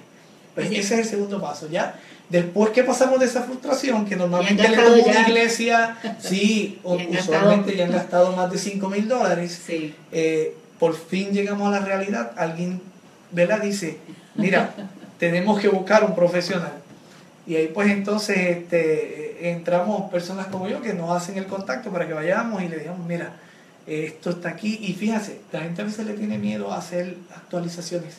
[0.54, 1.98] Pues ese es el segundo paso, ¿ya?
[2.30, 7.76] Después que pasamos de esa frustración, que normalmente le toma una iglesia, sí, o- usualmente
[7.76, 9.94] ya han gastado más de 5 mil dólares, Sí.
[10.12, 12.80] eh, por fin llegamos a la realidad, alguien,
[13.30, 13.98] Dice,
[14.34, 14.74] mira,
[15.18, 16.72] tenemos que buscar un profesional.
[17.46, 21.90] Y ahí pues entonces este, eh, entramos personas como yo que nos hacen el contacto
[21.90, 23.36] para que vayamos y le digamos, mira,
[23.86, 24.78] esto está aquí.
[24.82, 28.16] Y fíjate, la gente a veces le tiene miedo a hacer actualizaciones.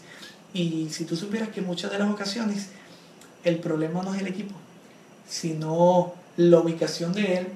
[0.54, 2.70] Y si tú supieras que muchas de las ocasiones
[3.44, 4.56] el problema no es el equipo,
[5.28, 7.48] sino la ubicación de él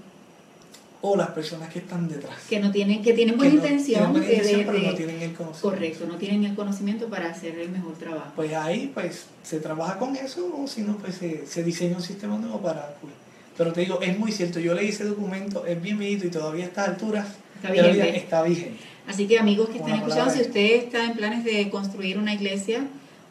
[1.04, 2.36] o las personas que están detrás.
[2.50, 4.94] Que no tienen, que tienen Que buena no- intención, tienen buena intención, de- pero no
[4.96, 5.70] tienen el conocimiento.
[5.70, 8.32] correcto, no tienen el conocimiento para hacer el mejor trabajo.
[8.36, 12.04] Pues ahí pues se trabaja con eso o si no pues se, se diseña un
[12.04, 13.14] sistema nuevo para pues,
[13.58, 16.66] pero te digo es muy cierto yo leí ese documento es bien viejito y todavía
[16.66, 18.18] a estas alturas Está vigente.
[18.18, 22.18] está vigente Así que amigos que la escuchando, si usted está en planes de construir
[22.20, 22.86] una iglesia,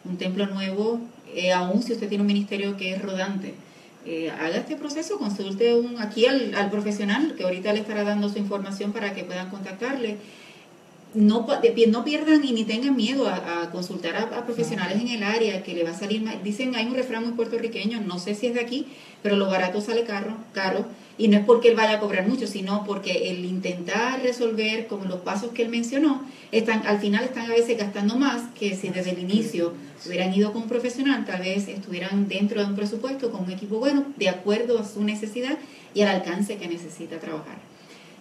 [0.05, 1.01] un templo nuevo,
[1.35, 3.55] eh, aún si usted tiene un ministerio que es rodante,
[4.07, 8.29] eh, haga este proceso, consulte un, aquí al, al profesional que ahorita le estará dando
[8.29, 10.17] su información para que puedan contactarle.
[11.13, 11.45] No,
[11.89, 15.63] no pierdan y ni tengan miedo a, a consultar a, a profesionales en el área
[15.65, 16.43] que le va a salir más.
[16.45, 18.87] Dicen, hay un refrán muy puertorriqueño, no sé si es de aquí,
[19.23, 20.87] pero lo barato sale caro, caro
[21.21, 25.05] y no es porque él vaya a cobrar mucho, sino porque el intentar resolver como
[25.05, 28.89] los pasos que él mencionó, están, al final están a veces gastando más que si
[28.89, 29.75] desde el inicio
[30.07, 33.79] hubieran ido con un profesional, tal vez estuvieran dentro de un presupuesto con un equipo
[33.79, 35.59] bueno, de acuerdo a su necesidad
[35.93, 37.59] y al alcance que necesita trabajar.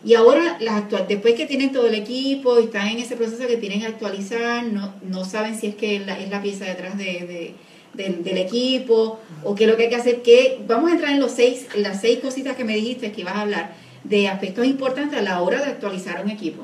[0.03, 3.47] Y ahora, las actual, después que tienen todo el equipo y están en ese proceso
[3.47, 6.97] que tienen que actualizar, no, no saben si es que la, es la pieza detrás
[6.97, 7.53] de,
[7.93, 10.21] del, del, equipo o qué es lo que hay que hacer.
[10.21, 13.35] Que, vamos a entrar en los seis, las seis cositas que me dijiste que ibas
[13.35, 13.73] a hablar
[14.03, 16.63] de aspectos importantes a la hora de actualizar un equipo.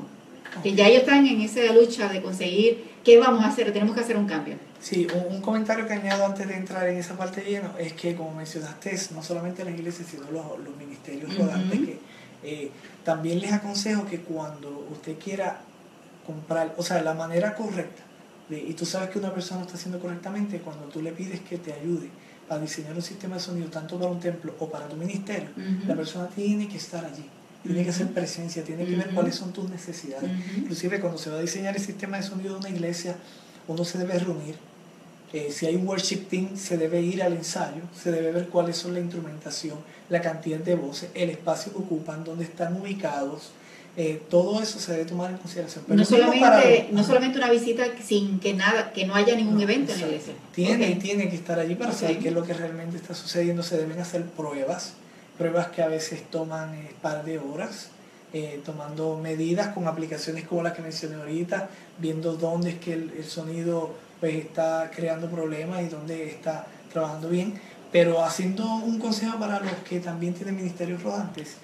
[0.64, 4.02] Que ya ellos están en esa lucha de conseguir qué vamos a hacer, tenemos que
[4.02, 4.56] hacer un cambio.
[4.80, 8.34] Sí, un, comentario que añado antes de entrar en esa parte lleno es que, como
[8.34, 12.00] mencionaste, no solamente las iglesias, sino los, los ministerios rodantes que
[12.44, 12.72] eh,
[13.04, 15.62] también les aconsejo que cuando usted quiera
[16.26, 18.04] comprar, o sea, la manera correcta,
[18.50, 21.74] y tú sabes que una persona está haciendo correctamente cuando tú le pides que te
[21.74, 22.10] ayude
[22.50, 25.50] a diseñar un sistema de sonido tanto para un templo o para tu ministerio,
[25.88, 27.26] la persona tiene que estar allí,
[27.64, 30.30] tiene que hacer presencia, tiene que ver cuáles son tus necesidades.
[30.58, 33.16] Inclusive cuando se va a diseñar el sistema de sonido de una iglesia,
[33.68, 34.56] uno se debe reunir
[35.36, 38.78] eh, si hay un worship team, se debe ir al ensayo, se debe ver cuáles
[38.78, 39.78] son la instrumentación,
[40.08, 43.52] la cantidad de voces, el espacio que ocupan, dónde están ubicados.
[43.98, 45.86] Eh, todo eso se debe tomar en consideración.
[45.88, 50.02] no, solamente, no solamente una visita sin que nada, que no haya ningún evento en
[50.02, 50.34] la iglesia.
[50.54, 53.64] Tiene, tiene que estar allí para saber qué es lo que realmente está sucediendo.
[53.64, 54.94] Se deben hacer pruebas,
[55.38, 57.90] pruebas que a veces toman un eh, par de horas.
[58.66, 63.96] tomando medidas con aplicaciones como las que mencioné ahorita, viendo dónde es que el sonido
[64.20, 67.54] pues está creando problemas y donde está trabajando bien.
[67.92, 71.56] Pero haciendo un consejo para los que también tienen ministerios rodantes,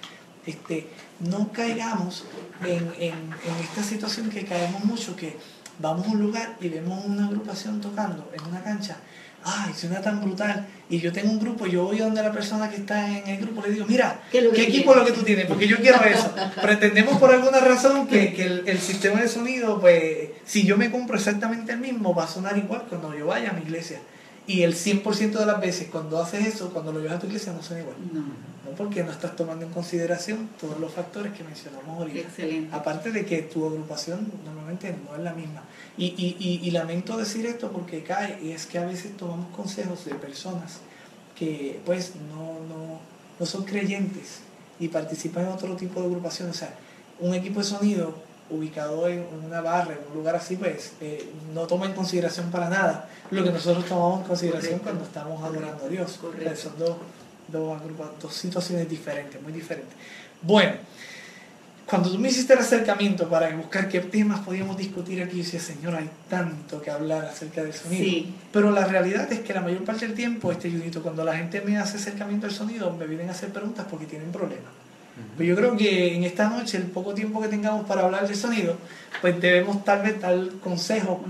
[0.46, 0.88] este,
[1.20, 2.24] no caigamos
[2.64, 5.36] en, en, en esta situación que caemos mucho, que
[5.78, 8.96] vamos a un lugar y vemos una agrupación tocando en una cancha
[9.44, 10.66] ay, suena tan brutal.
[10.88, 13.62] Y yo tengo un grupo, yo voy donde la persona que está en el grupo
[13.62, 15.46] le digo, mira, ¿qué, equipo es lo que tú tienes?
[15.46, 16.32] Porque yo quiero eso.
[16.62, 20.90] Pretendemos por alguna razón que, que el, el, sistema de sonido, pues, si yo me
[20.90, 24.00] compro exactamente el mismo, va a sonar igual cuando yo vaya a mi iglesia.
[24.46, 27.52] Y el 100% de las veces cuando haces eso, cuando lo llevas a tu iglesia,
[27.52, 27.96] no suena igual.
[28.12, 28.20] No.
[28.20, 32.20] no porque no estás tomando en consideración todos los factores que mencionamos ahorita.
[32.20, 32.74] Excelente.
[32.74, 35.62] Aparte de que tu agrupación normalmente no es la misma.
[35.96, 40.04] Y, y, y, lamento decir esto porque cae, y es que a veces tomamos consejos
[40.06, 40.78] de personas
[41.38, 43.00] que pues no, no,
[43.38, 44.40] no son creyentes
[44.80, 46.56] y participan en otro tipo de agrupaciones.
[46.56, 46.74] O sea,
[47.20, 48.14] un equipo de sonido
[48.50, 52.68] ubicado en una barra, en un lugar así, pues eh, no toma en consideración para
[52.68, 56.20] nada lo que nosotros tomamos en consideración cuando estamos adorando a Dios.
[56.56, 56.96] son dos,
[57.48, 57.80] dos,
[58.20, 59.94] dos situaciones diferentes, muy diferentes.
[60.42, 60.72] Bueno,
[61.86, 65.60] cuando tú me hiciste el acercamiento para buscar qué temas podíamos discutir aquí, yo decía,
[65.60, 68.28] Señor, hay tanto que hablar acerca del sonido.
[68.52, 71.60] Pero la realidad es que la mayor parte del tiempo, este Judito, cuando la gente
[71.60, 74.81] me hace acercamiento al sonido, me vienen a hacer preguntas porque tienen problemas.
[75.36, 78.36] Pues yo creo que en esta noche, el poco tiempo que tengamos para hablar del
[78.36, 78.76] sonido,
[79.20, 81.24] pues debemos tal vez dar consejo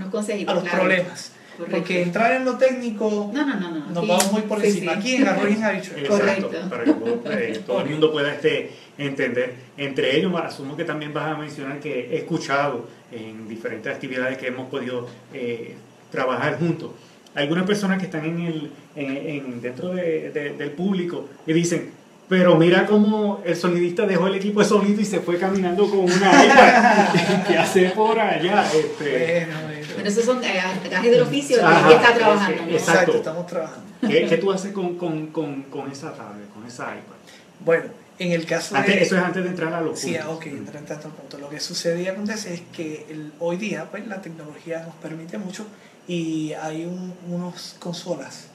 [0.47, 1.31] a los problemas.
[1.69, 4.93] Porque entrar en lo técnico no, no, no, nos vamos muy por encima.
[4.93, 6.49] Aquí en Arroyo ha dicho Correcto.
[6.69, 9.53] Para que eh, todo, el mundo pueda este, entender.
[9.77, 14.47] Entre ellos, asumo que también vas a mencionar que he escuchado en diferentes actividades que
[14.47, 15.75] hemos podido eh,
[16.11, 16.91] trabajar juntos.
[17.35, 21.91] Algunas personas que están en el, en, dentro del público y dicen,
[22.29, 25.99] pero mira cómo el sonidista dejó el equipo de sonido y se fue caminando con
[25.99, 26.13] una
[26.45, 28.65] iPad que hace por allá.
[28.73, 29.47] Este.
[29.93, 32.63] Bueno, esos son eh, gajes del oficio que está trabajando.
[32.69, 33.17] Exacto.
[33.17, 33.91] estamos trabajando.
[34.01, 37.15] ¿Qué, ¿Qué, tú haces con, con, con, con, esa tablet, con esa iPad?
[37.63, 37.85] Bueno,
[38.19, 39.01] en el caso de...
[39.01, 41.37] Eso es antes de entrar a los Sí, ok, entrar en tanto punto.
[41.37, 45.37] Lo que sucede y acontece es que el, hoy día pues, la tecnología nos permite
[45.37, 45.65] mucho
[46.07, 48.47] y hay un, unos consolas,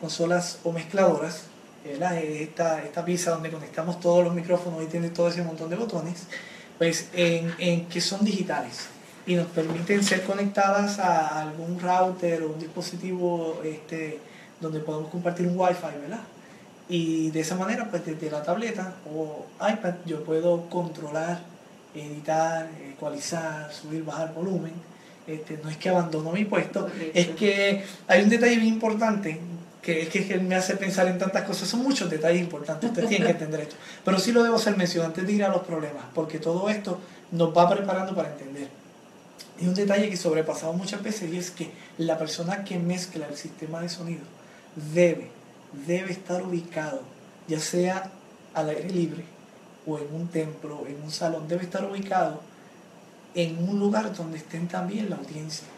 [0.00, 1.44] consolas o mezcladoras
[1.92, 6.26] esta, esta pieza donde conectamos todos los micrófonos y tiene todo ese montón de botones,
[6.78, 8.88] pues en, en, que son digitales
[9.26, 14.18] y nos permiten ser conectadas a algún router o un dispositivo este,
[14.60, 16.20] donde podemos compartir un wifi, ¿verdad?
[16.88, 21.40] Y de esa manera, pues desde la tableta o iPad yo puedo controlar,
[21.94, 24.72] editar, ecualizar, subir, bajar volumen.
[25.26, 29.40] Este, no es que abandono mi puesto, es que hay un detalle bien importante
[29.86, 31.68] que es que me hace pensar en tantas cosas.
[31.68, 33.76] Son muchos detalles importantes, ustedes tienen que entender esto.
[34.04, 36.98] Pero sí lo debo hacer mención antes de ir a los problemas, porque todo esto
[37.30, 38.68] nos va preparando para entender.
[39.60, 43.36] Y un detalle que sobrepasamos muchas veces y es que la persona que mezcla el
[43.36, 44.24] sistema de sonido
[44.92, 45.30] debe,
[45.86, 47.02] debe estar ubicado,
[47.46, 48.10] ya sea
[48.54, 49.24] al aire libre
[49.86, 52.40] o en un templo, en un salón, debe estar ubicado
[53.36, 55.68] en un lugar donde estén también la audiencia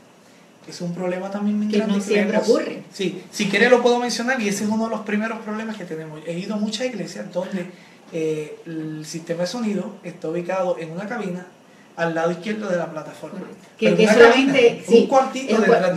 [0.70, 2.83] es un problema también muy que No siempre ocurre.
[2.92, 5.85] Sí, si quiere lo puedo mencionar y ese es uno de los primeros problemas que
[5.85, 6.20] tenemos.
[6.26, 7.66] He ido a muchas iglesias donde
[8.12, 11.46] eh, el sistema de sonido está ubicado en una cabina
[11.98, 13.40] al lado izquierdo de la plataforma.
[13.76, 15.57] Que, solamente, un cuartito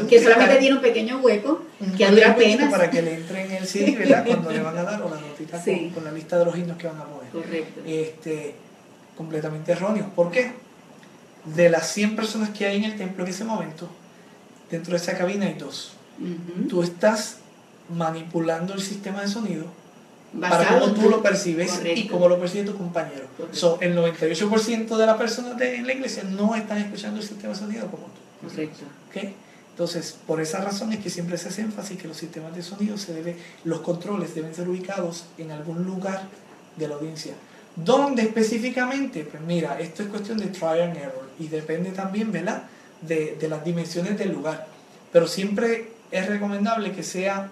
[0.09, 1.63] Que solamente tiene un pequeño hueco
[1.95, 2.69] que dura pena.
[2.71, 4.25] Para que le entren el CD, ¿verdad?
[4.25, 6.87] Cuando le van a dar o la notita con, la lista de los himnos que
[6.87, 7.31] van a poner.
[7.31, 7.81] Correcto.
[7.85, 8.55] Este,
[9.15, 10.09] completamente erróneo.
[10.15, 10.53] ¿Por qué?
[11.45, 13.87] De las 100 personas que hay en el templo en ese momento,
[14.71, 15.93] dentro de esa cabina hay dos.
[16.69, 17.37] Tú estás
[17.89, 19.65] manipulando el sistema de sonido
[20.33, 23.25] Basado para cómo tú lo percibes y cómo lo percibe tu compañero.
[23.51, 27.53] So, el 98% de las personas de, en la iglesia no están escuchando el sistema
[27.53, 28.47] de sonido como tú.
[28.47, 28.85] Correcto.
[29.09, 29.33] ¿ok?
[29.71, 32.97] Entonces, por esa razón es que siempre se hace énfasis que los sistemas de sonido
[32.97, 36.23] se debe, los controles deben ser ubicados en algún lugar
[36.77, 37.33] de la audiencia.
[37.75, 39.23] ¿Dónde específicamente?
[39.23, 42.63] Pues mira, esto es cuestión de trial and error y depende también, ¿verdad?
[43.01, 44.67] De, de las dimensiones del lugar.
[45.11, 47.49] Pero siempre es recomendable que sea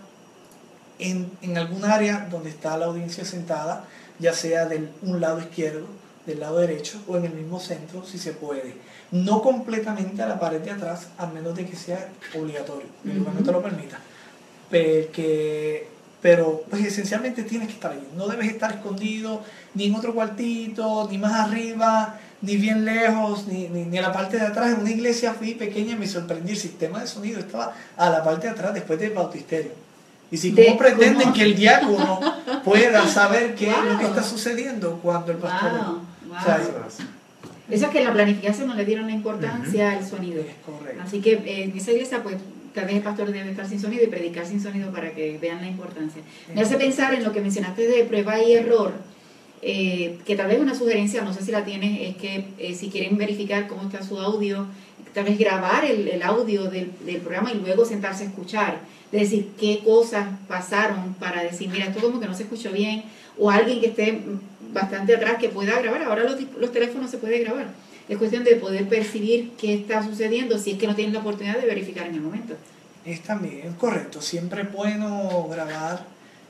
[0.99, 3.85] en, en algún área donde está la audiencia sentada,
[4.19, 5.88] ya sea del un lado izquierdo,
[6.25, 8.75] del lado derecho o en el mismo centro, si se puede.
[9.12, 13.33] No completamente a la pared de atrás, a menos de que sea obligatorio, el lugar
[13.33, 13.99] no te lo permita.
[14.69, 15.88] Porque,
[16.21, 18.07] pero pues esencialmente tienes que estar allí.
[18.15, 19.41] No debes estar escondido
[19.73, 24.12] ni en otro cuartito, ni más arriba, ni bien lejos, ni, ni, ni a la
[24.12, 24.73] parte de atrás.
[24.73, 26.52] En una iglesia fui pequeña y me sorprendí.
[26.52, 29.71] El sistema de sonido estaba a la parte de atrás después del bautisterio.
[30.32, 31.34] Y si cómo pretenden ¿cómo?
[31.34, 32.19] que el diácono
[32.63, 35.71] pueda saber qué es lo que está sucediendo cuando el pastor...
[35.71, 35.82] Wow,
[36.28, 36.38] wow.
[36.38, 36.62] O sea,
[37.69, 40.43] Eso es que en la planificación no le dieron la importancia al sonido.
[40.65, 41.02] correcto.
[41.04, 42.38] Así que eh, en esa iglesia, pues,
[42.73, 45.62] tal vez el pastor debe estar sin sonido y predicar sin sonido para que vean
[45.62, 46.21] la importancia.
[46.54, 48.93] Me hace pensar en lo que mencionaste de prueba y error,
[49.61, 52.89] eh, que tal vez una sugerencia, no sé si la tienes, es que eh, si
[52.89, 54.65] quieren verificar cómo está su audio,
[55.13, 58.79] tal vez grabar el, el audio del, del programa y luego sentarse a escuchar.
[59.11, 63.03] Es decir, qué cosas pasaron para decir, mira, esto como que no se escuchó bien,
[63.37, 64.21] o alguien que esté
[64.71, 66.03] bastante atrás que pueda grabar.
[66.03, 67.67] Ahora los, los teléfonos se puede grabar.
[68.07, 71.57] Es cuestión de poder percibir qué está sucediendo si es que no tienes la oportunidad
[71.57, 72.55] de verificar en el momento.
[73.05, 76.05] Es también correcto, siempre es bueno grabar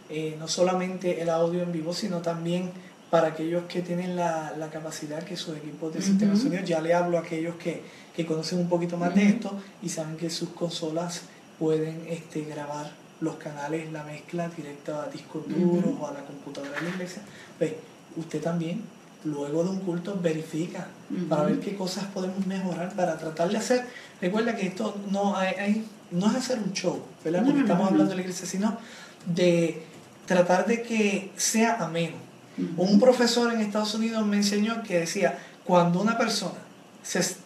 [0.10, 2.72] eh, no solamente el audio en vivo, sino también
[3.10, 6.48] para aquellos que tienen la, la capacidad que sus equipos de sistema de Ujú.
[6.48, 7.82] sonido, ya le hablo a aquellos que,
[8.16, 11.22] que conocen un poquito más de esto y saben que sus consolas
[11.58, 12.92] pueden este, grabar
[13.22, 17.22] los canales, la mezcla directa a discos duros o a la computadora de la iglesia.
[17.58, 17.74] Pues
[18.16, 18.84] usted también,
[19.26, 20.88] luego de un culto, verifica
[21.28, 23.86] para ver qué cosas podemos mejorar para tratar de hacer.
[24.22, 27.44] Recuerda que esto no, hay, hay- no es hacer un show, ¿verdad?
[27.44, 28.78] Porque estamos hablando de la iglesia, sino
[29.26, 29.84] de
[30.26, 32.29] tratar de que sea ameno.
[32.78, 36.60] Un profesor en Estados Unidos me enseñó que decía, cuando una persona,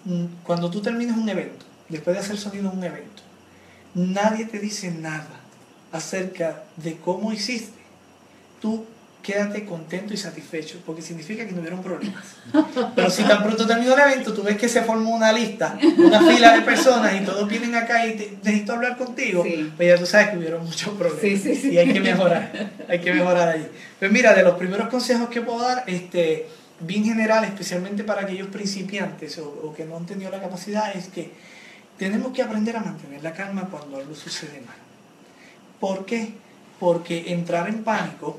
[0.05, 3.21] mm, cuando tú terminas un evento, después de hacer sonido en un evento,
[3.93, 5.41] nadie te dice nada
[5.91, 7.79] acerca de cómo hiciste.
[8.61, 8.85] Tú
[9.23, 12.23] quédate contento y satisfecho, porque significa que no hubieron problemas.
[12.95, 16.19] Pero si tan pronto terminó el evento, tú ves que se formó una lista, una
[16.21, 19.71] fila de personas y todos vienen acá y te, necesito hablar contigo, Sí.
[19.77, 21.71] pues ya tú sabes que hubieron muchos problemas Sí, sí, sí.
[21.71, 22.51] y hay que mejorar,
[22.89, 23.67] hay que mejorar ahí.
[23.97, 26.47] Pues mira, de los primeros consejos que puedo dar, este,
[26.81, 31.07] bien general, especialmente para aquellos principiantes o, o que no han tenido la capacidad, es
[31.07, 31.31] que
[31.97, 34.75] tenemos que aprender a mantener la calma cuando algo sucede mal.
[35.79, 36.33] ¿Por qué?
[36.79, 38.37] Porque entrar en pánico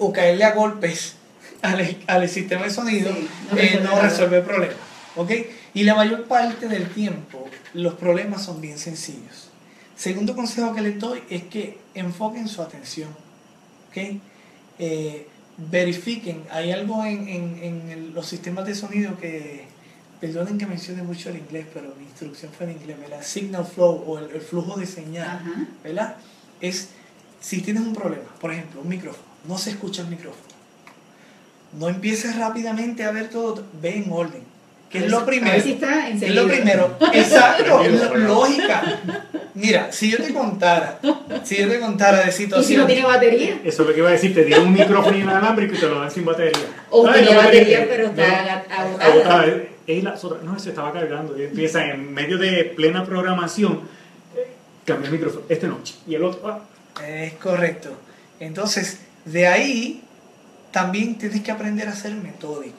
[0.00, 1.14] o caerle a golpes
[1.62, 4.02] al, al sistema de sonido Sí, no eh, resuelve no nada.
[4.08, 4.74] resuelve el problema.
[5.16, 5.30] ¿ok?
[5.74, 9.48] Y la mayor parte del tiempo los problemas son bien sencillos.
[9.96, 13.10] Segundo consejo que les doy es que enfoquen su atención.
[13.90, 14.20] ¿ok?
[14.78, 15.26] Eh,
[15.70, 17.58] verifiquen, hay algo en, en-
[17.90, 19.66] en los sistemas de sonido que,
[20.20, 23.22] perdonen que mencione mucho el inglés, pero mi instrucción fue en inglés, ¿verdad?
[23.22, 25.26] Signal flow o el, el flujo de señal.
[25.28, 25.66] Ajá.
[25.84, 26.16] ¿verdad?
[26.60, 26.88] Es
[27.40, 30.50] si tienes un problema, por ejemplo, un micrófono, no se escucha el micrófono.
[31.78, 34.42] No empieces rápidamente a ver todo, ve en orden.
[34.90, 35.52] ¿Qué A es lo primero?
[35.52, 36.96] ver si está ¿Qué es lo primero?
[37.12, 37.80] Exacto,
[38.16, 38.98] lógica.
[39.54, 40.98] Mira, si yo te contara,
[41.44, 43.60] si yo te contara de ¿Y si no tiene batería?
[43.64, 46.00] Eso es lo que iba a decir, te dieron un micrófono inalámbrico y te lo
[46.00, 46.58] dan sin batería.
[46.90, 49.06] O Ay, tenía no, batería, pero no, está agotada.
[49.12, 49.46] agotada.
[49.86, 51.38] La otra- no, se estaba cargando.
[51.38, 53.82] Y empieza en medio de plena programación.
[54.36, 54.48] eh,
[54.84, 55.44] Cambia el micrófono.
[55.48, 55.78] Este no.
[56.06, 56.48] Y el otro.
[56.48, 56.60] ah,
[57.06, 57.90] Es correcto.
[58.40, 60.02] Entonces, de ahí
[60.70, 62.76] también tienes que aprender a ser metódico.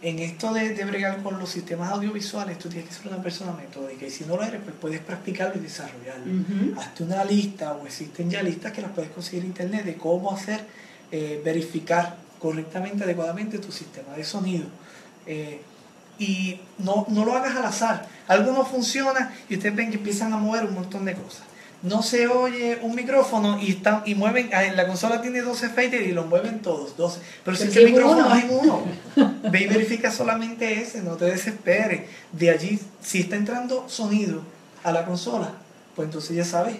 [0.00, 3.52] En esto de, de bregar con los sistemas audiovisuales, tú tienes que ser una persona
[3.52, 4.06] metódica.
[4.06, 6.24] Y si no lo eres, pues puedes practicarlo y desarrollarlo.
[6.24, 6.80] Ujú.
[6.80, 10.32] Hazte una lista o existen ya listas que las puedes conseguir en internet de cómo
[10.32, 10.64] hacer,
[11.10, 14.66] eh, verificar correctamente, adecuadamente tu sistema de sonido.
[15.26, 15.60] Eh,
[16.20, 18.06] y no, no lo hagas al azar.
[18.28, 21.42] Algo no funciona y ustedes ven que empiezan a mover un montón de cosas.
[21.82, 26.06] No se oye un micrófono y están y mueven, ah, la consola tiene 12 faders
[26.08, 27.20] y los mueven todos, 12.
[27.44, 28.34] Pero si Pero ese es micrófono uno.
[28.36, 28.82] es en uno,
[29.50, 32.02] ve y verifica solamente ese, no te desesperes.
[32.32, 34.42] De allí, si está entrando sonido
[34.82, 35.52] a la consola,
[35.94, 36.76] pues entonces ya sabes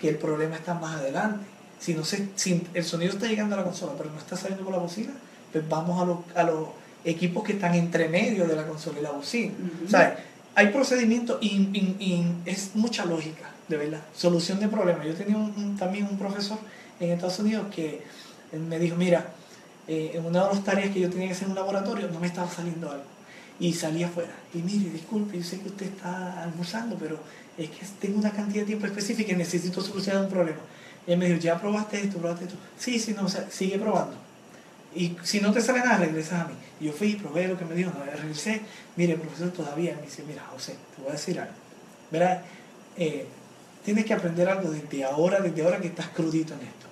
[0.00, 1.44] que el problema está más adelante.
[1.78, 4.64] Si, no se, si el sonido está llegando a la consola, pero no está saliendo
[4.64, 5.12] por la bocina,
[5.52, 6.72] pues vamos a lo, a lo
[7.04, 9.52] equipos que están entre medio de la consola y la bocina.
[9.86, 10.18] O sea,
[10.54, 14.02] hay procedimientos y, y- y es mucha lógica, de verdad.
[14.14, 15.06] Solución de problemas.
[15.06, 15.38] Yo tenía
[15.78, 16.58] también un profesor
[16.98, 18.02] en Estados Unidos que
[18.52, 19.32] me dijo, mira,
[19.86, 22.20] eh, en una de las tareas que yo tenía que hacer en un laboratorio no
[22.20, 23.04] me estaba saliendo algo.
[23.58, 24.32] Y salí afuera.
[24.52, 27.18] Y mire, disculpe, yo sé que usted está almorzando, pero
[27.56, 30.58] es que tengo una cantidad de tiempo específica y necesito solucionar un problema.
[31.06, 32.18] Y él me dijo, ¿ya probaste esto?
[32.18, 32.56] ¿Probaste esto?
[32.78, 34.16] Sí, sí, no, o sea, sigue probando.
[34.94, 36.54] Y si no te sale nada, regresas a mí.
[36.80, 38.62] Y yo fui, probé lo que me dijo, no, regresé.
[38.96, 39.94] Mire, profesor, todavía.
[39.96, 41.52] Me dice, mira, José, te voy a decir algo.
[42.10, 42.42] Verá,
[42.96, 43.26] eh,
[43.84, 46.86] tienes que aprender algo desde ahora, desde ahora que estás crudito en esto.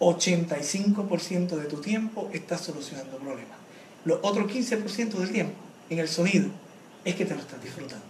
[0.00, 3.56] 85% de tu tiempo estás solucionando problemas.
[4.04, 5.54] Los otros 15% del tiempo
[5.90, 6.48] en el sonido
[7.04, 8.04] es que te lo estás disfrutando.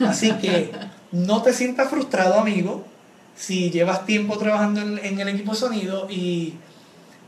[0.00, 0.72] Así que
[1.12, 2.84] no te sientas frustrado, amigo,
[3.36, 6.54] si llevas tiempo trabajando en, en el equipo de sonido y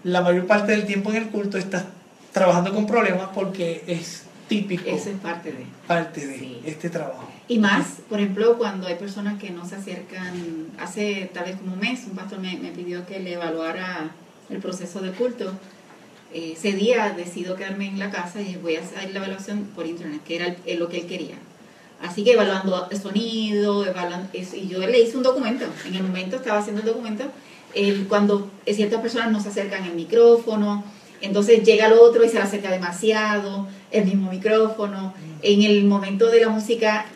[0.05, 1.85] la mayor parte del tiempo en el culto estás
[2.33, 5.65] trabajando con problemas porque es típico Eso es parte de.
[5.87, 6.61] parte de Sí.
[6.65, 7.29] este trabajo.
[7.49, 11.75] Y más, por ejemplo, cuando hay personas que no se acercan, hace tal vez como
[11.75, 14.11] un mes, un pastor me, me pidió que le evaluara
[14.51, 15.53] el proceso de culto.
[16.35, 19.87] Eh, ese día decido quedarme en la casa y voy a hacer la evaluación por
[19.87, 21.37] internet, que era el- lo que él quería.
[22.03, 25.65] Así que evaluando el sonido, evaluando eso, y yo le hice un documento.
[25.87, 27.25] En el momento estaba haciendo el documento.
[28.09, 30.85] Cuando ciertas personas no se acercan al micrófono,
[31.21, 35.15] entonces llega el otro y se le acerca demasiado, el mismo micrófono.
[35.43, 37.07] En el momento de la música,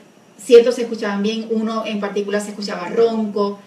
[0.42, 3.58] ciertos se escuchaban bien, uno en particular se escuchaba ronco.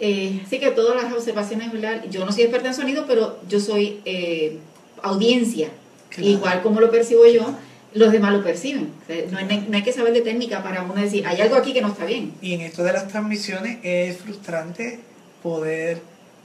[0.00, 2.04] Eh, así que todas las observaciones, ¿verdad?
[2.10, 4.58] Yo no soy experta en sonido, pero yo soy eh,
[5.02, 5.68] audiencia.
[6.10, 6.28] Claro.
[6.28, 7.54] Igual como lo percibo yo,
[7.94, 8.92] los demás lo perciben.
[9.02, 11.56] O sea, no, hay, no hay que saber de técnica para uno decir, hay algo
[11.56, 12.32] aquí que no está bien.
[12.40, 15.00] Y en esto de las transmisiones es frustrante
[15.42, 16.00] poder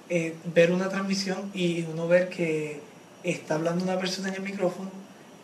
[0.09, 2.79] eh, ver una transmisión y uno ver que
[3.23, 4.89] está hablando una persona en el micrófono,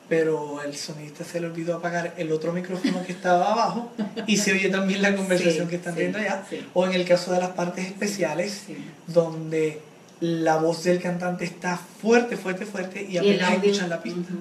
[0.10, 3.92] pero el sonista se le olvidó apagar el otro micrófono que estaba abajo
[4.26, 6.44] y se oye también la conversación Sí, que están sí, teniendo allá.
[6.50, 6.66] sí.
[6.74, 8.64] O en el caso de las partes especiales,
[9.08, 9.82] donde
[10.20, 14.32] la voz del cantante está fuerte, fuerte, fuerte y apenas escuchan la pista.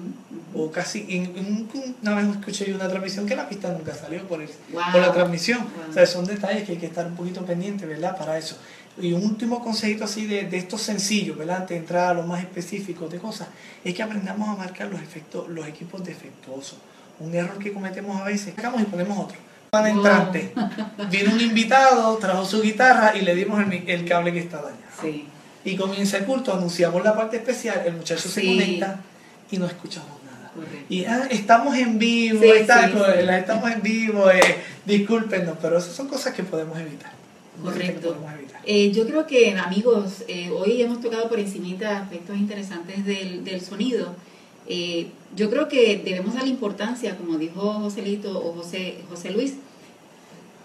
[0.55, 3.93] O casi, en, en un- una vez escuché yo una transmisión que la pista nunca
[3.93, 4.81] salió por, el, Wow.
[4.91, 5.59] por la transmisión.
[5.59, 5.89] Wow.
[5.91, 8.17] O sea, son detalles que hay que estar un poquito pendiente, ¿verdad?
[8.17, 8.57] Para eso.
[8.99, 11.57] Y un último consejito así de, de estos sencillos, ¿verdad?
[11.57, 13.47] Antes de entrar a lo más específico de cosas,
[13.83, 16.77] es que aprendamos a marcar los efectos, los equipos defectuosos.
[17.19, 19.37] Un error que cometemos a veces, sacamos y ponemos otro.
[19.71, 19.97] Van Wow.
[19.97, 20.53] entrante.
[21.11, 24.77] Vino un invitado, trajo su guitarra y le dimos el, el cable que está dañado.
[25.01, 25.27] Sí.
[25.65, 28.99] Y comienza el culto, anunciamos la parte especial, el muchacho se conecta
[29.51, 30.51] y no escuchamos nada.
[30.55, 30.85] Correcto.
[30.89, 32.85] Y ah, estamos en vivo, Sí, está-
[33.37, 34.39] estamos en vivo, eh,
[34.85, 37.11] discúlpenos, pero esas son cosas que podemos evitar.
[37.63, 38.15] Correcto.
[38.65, 43.61] Eh, yo creo que, amigos, eh, hoy hemos tocado por encimita aspectos interesantes del, del
[43.61, 44.15] sonido.
[44.67, 49.55] Eh, yo creo que debemos darle importancia, como dijo Joselito o José, José Luis,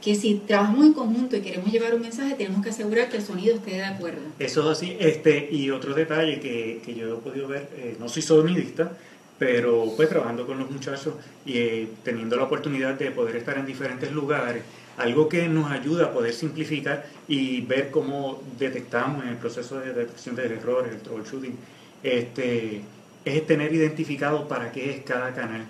[0.03, 3.22] que si trabajamos en conjunto y queremos llevar un mensaje, tenemos que asegurar que el
[3.22, 4.20] sonido esté de acuerdo.
[4.40, 4.97] Eso es así.
[4.99, 8.93] Este, y otro detalle que, que yo he podido ver, eh, no soy sonidista,
[9.38, 11.14] pero pues trabajando con los muchachos
[11.47, 14.64] y eh, teniendo la oportunidad de poder estar en diferentes lugares,
[14.97, 19.93] algo que nos ayuda a poder simplificar y ver cómo detectamos en el proceso de
[19.93, 21.57] detección de errores, el troubleshooting,
[22.03, 22.82] este,
[23.24, 25.64] es tener identificado para qué es cada canal.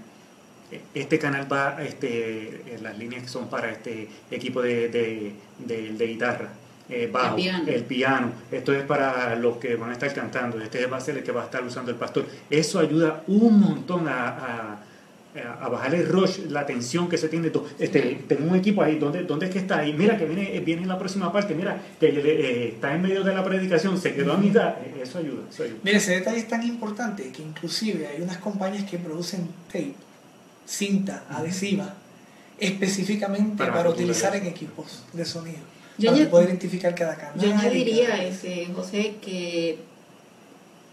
[0.95, 6.07] Este canal va, este, las líneas que son para este equipo de, de, de- de
[6.07, 6.49] guitarra,
[6.89, 7.65] eh, bajo, El piano.
[7.69, 8.33] el piano.
[8.51, 10.59] Esto es para los que van a estar cantando.
[10.61, 12.25] Este va a ser el que va a estar usando el pastor.
[12.49, 14.85] Eso ayuda un montón a, a-
[15.35, 17.49] a bajar el rush, la tensión que se tiene.
[17.51, 19.87] Tú, Este, tengo un equipo ahí, ¿dónde, ¿dónde es que está?
[19.87, 23.25] Y mira que viene, viene en la próxima parte, mira que eh, está en medio
[23.25, 24.75] de la predicación, se quedó a mitad.
[24.85, 25.79] Eh, Eso ayuda, eso ayuda.
[25.83, 29.95] Mire, ese detalle es tan importante que inclusive hay unas compañías que producen tape,
[30.67, 31.95] cinta adhesiva,
[32.59, 35.59] específicamente Para utilizar en equipos de sonido.
[35.99, 37.35] Yo para poder identificar cada canal.
[37.41, 39.79] Yo y cada- añadiría, ese, José, que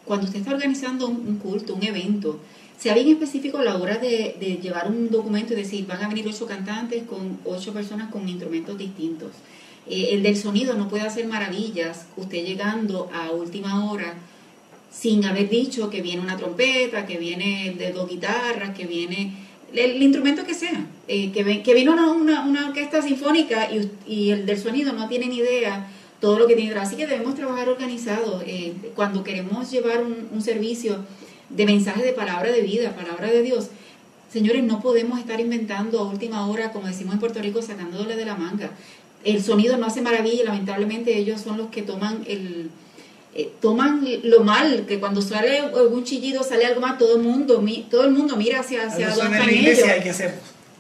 [0.06, 2.40] cuando usted está organizando un culto, un evento,
[2.80, 6.25] sea bien específico a la hora de, llevar un documento y decir, van a venir
[6.27, 9.32] ocho cantantes con ocho personas con instrumentos distintos.
[9.88, 14.13] Eh, el del sonido no puede hacer maravillas, usted llegando a última hora
[14.91, 19.34] sin haber dicho que viene una trompeta, que viene de dos guitarras, que viene
[19.73, 24.57] el, instrumento que sea, eh, que, que vino una, orquesta sinfónica y, y el del
[24.57, 26.73] sonido no tiene ni idea todo lo que tiene.
[26.80, 28.41] Así que debemos trabajar organizados.
[28.45, 31.03] eh, cuando queremos llevar un servicio
[31.50, 33.70] de mensaje de palabra de vida, palabra de Dios,
[34.32, 38.26] señores, no podemos estar inventando a última hora, como decimos en Puerto Rico, sacándole de
[38.26, 38.72] la manga.
[39.24, 42.70] El sonido no hace maravilla, lamentablemente ellos son los que toman el,
[43.36, 47.64] eh, toman lo mal, que cuando sale algún chillido, sale algo más, todo el mundo,
[47.89, 50.32] todo el mundo mira hacia, hacia donde están ellos.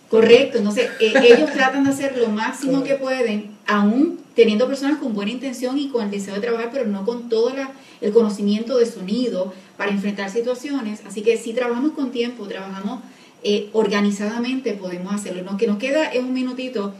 [0.09, 5.13] Correcto, entonces eh, ellos tratan de hacer lo máximo que pueden, aún teniendo personas con
[5.13, 7.53] buena intención y con el deseo de trabajar, pero no con todo
[8.01, 10.99] el conocimiento de sonido para enfrentar situaciones.
[11.07, 12.99] Así que si trabajamos con tiempo, trabajamos
[13.43, 15.41] eh, organizadamente, podemos hacerlo.
[15.49, 16.93] Lo que nos queda es un minutito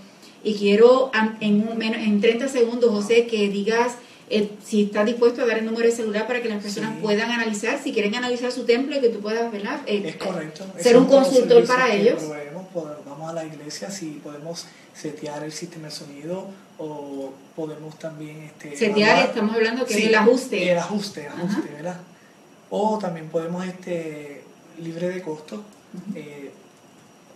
[0.45, 1.11] y quiero
[1.41, 3.97] en, en 30 segundos, José, que digas
[4.29, 7.29] eh, si estás dispuesto a dar el número de celular para que las personas puedan
[7.29, 9.81] analizar, si quieren analizar su templo y que tú puedas ¿verdad?
[9.85, 10.65] Eh, es correcto.
[10.79, 12.23] ser un consultor para ellos.
[13.05, 18.43] vamos a la iglesia si podemos setear el sistema de sonido o podemos también...
[18.43, 20.71] Este, setear, estamos hablando que es el ajuste.
[20.71, 21.97] El ajuste, ajuste ¿verdad?
[22.69, 24.43] O también podemos, este
[24.79, 25.63] libre de costo,
[26.15, 26.51] eh,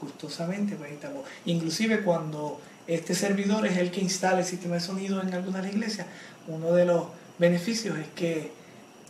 [0.00, 1.24] Gustosamente, pues estamos.
[1.44, 6.06] Inclusive cuando este servidor es el que instala el sistema de sonido en algunas iglesias,
[6.48, 7.06] uno de los
[7.38, 8.50] beneficios es que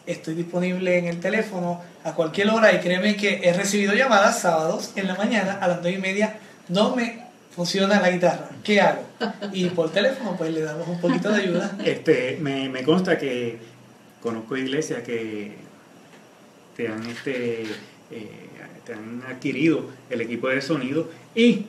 [0.06, 4.92] estoy disponible en el teléfono a cualquier hora y créeme que he recibido llamadas sábados
[4.96, 6.38] en la mañana a las 9 y media,
[6.68, 7.22] no me
[7.54, 9.04] funciona la guitarra, ¿qué hago?
[9.52, 11.76] Y por teléfono pues le damos un poquito de ayuda.
[11.84, 13.58] Este, me, consta que
[14.22, 15.56] conozco iglesias que
[16.76, 17.62] te han, este,
[18.10, 18.48] eh,
[18.84, 21.66] te han adquirido el equipo de sonido y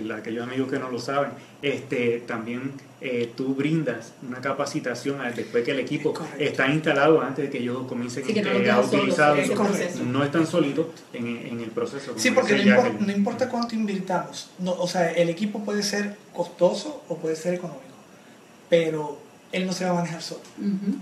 [0.00, 1.30] si aquellos amigos que no lo saben,
[1.60, 7.50] este, también eh, tú brindas una capacitación después que el equipo está instalado antes de
[7.50, 8.24] que ellos comiencen
[8.70, 9.42] a utilizarlo.
[10.06, 12.14] No están solitos en, en, el proceso.
[12.16, 14.50] Sí, porque no importa, no importa, cuánto invirtamos.
[14.58, 17.82] No, o sea, el equipo puede ser costoso o puede ser económico,
[18.68, 19.18] pero
[19.52, 20.40] él no se va a manejar solo.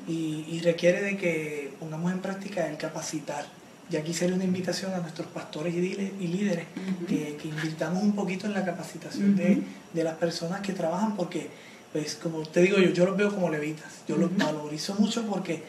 [0.08, 3.59] y, y requiere de que pongamos en práctica el capacitar
[3.90, 6.66] y aquí sería una invitación a nuestros pastores y líderes
[7.08, 11.48] que, invirtamos un poquito en la capacitación de, las personas que trabajan porque,
[11.92, 15.62] pues como te digo yo, yo los veo como levitas, yo los valorizo mucho porque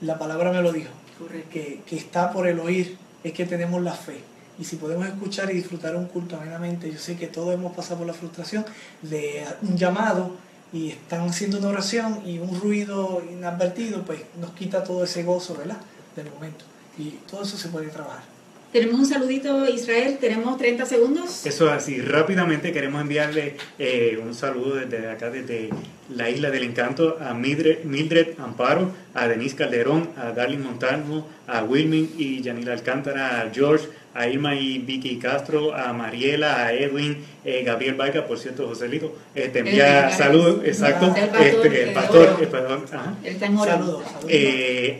[0.00, 0.90] la palabra me lo dijo,
[1.52, 4.18] que, que, está por el oír, es que tenemos la fe.
[4.58, 7.98] Y si podemos escuchar y disfrutar un culto amenamente, yo sé que todos hemos pasado
[7.98, 8.64] por la frustración
[9.02, 10.32] de un llamado
[10.72, 15.54] y están haciendo una oración y un ruido inadvertido, pues nos quita todo ese gozo,
[15.56, 15.78] ¿verdad?
[16.16, 16.64] Del momento
[16.98, 18.22] y todo eso se puede trabajar.
[18.72, 21.46] Tenemos un saludito, Israel, tenemos 30 segundos.
[21.46, 25.70] Eso es así, rápidamente queremos enviarle eh, un saludo desde acá, desde
[26.14, 31.64] la Isla del Encanto, a Mildred, Mildred Amparo, a Denise Calderón, a Darling Montalvo, a
[31.64, 33.88] Wilming y Yanila Alcántara, a George,
[34.18, 39.14] a Irma y Vicky Castro, a Mariela, a Edwin, eh, Gabriel Vaiga, por cierto, Joselito,
[39.34, 42.88] eh, te envía saludos, exacto, el pastor, este, el pastor,
[43.64, 44.02] Saludos.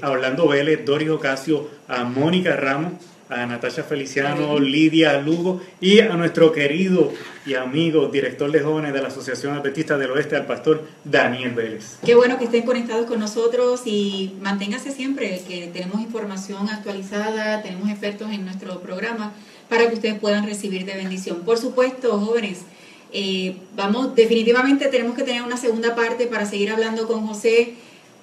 [0.01, 2.93] a Orlando Vélez, Doris Ocasio, a Mónica Ramos,
[3.29, 7.13] a Natasha Feliciano, Lidia Lugo y a nuestro querido
[7.45, 11.99] y amigo director de jóvenes de la Asociación Adventista del Oeste, al pastor Daniel Vélez.
[12.05, 17.89] Qué bueno que estén conectados con nosotros y manténgase siempre, que tenemos información actualizada, tenemos
[17.91, 19.33] expertos en nuestro programa
[19.69, 21.43] para que ustedes puedan recibir de bendición.
[21.45, 22.61] Por supuesto, jóvenes,
[23.13, 27.75] eh, vamos, definitivamente tenemos que tener una segunda parte para seguir hablando con José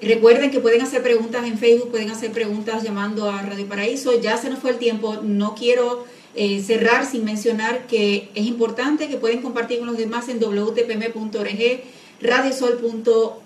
[0.02, 4.20] Recuerden que pueden hacer preguntas en Facebook, pueden hacer preguntas llamando a Radio Paraíso.
[4.20, 9.08] Ya se nos fue el tiempo, no quiero eh, cerrar sin mencionar que es importante
[9.08, 11.82] que pueden compartir con los demás en wtpm.org,
[12.22, 13.40] radiosol.org,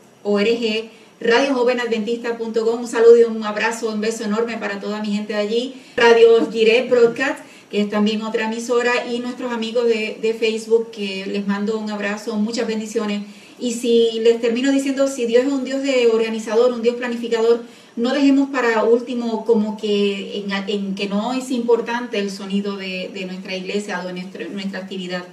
[1.21, 2.79] radiojovenadventista.com.
[2.79, 5.75] Un saludo y un abrazo, un beso enorme para toda mi gente de allí.
[5.95, 11.27] Radio Giré Broadcast, que es también otra emisora, y nuestros amigos de, de Facebook, que
[11.27, 13.21] les mando un abrazo, muchas bendiciones
[13.59, 17.63] y si les termino diciendo, si Dios es un Dios de organizador, un Dios planificador,
[17.95, 23.55] no dejemos para último como que en, que no es importante el sonido de, nuestra
[23.55, 25.25] iglesia o de nuestra, actividad.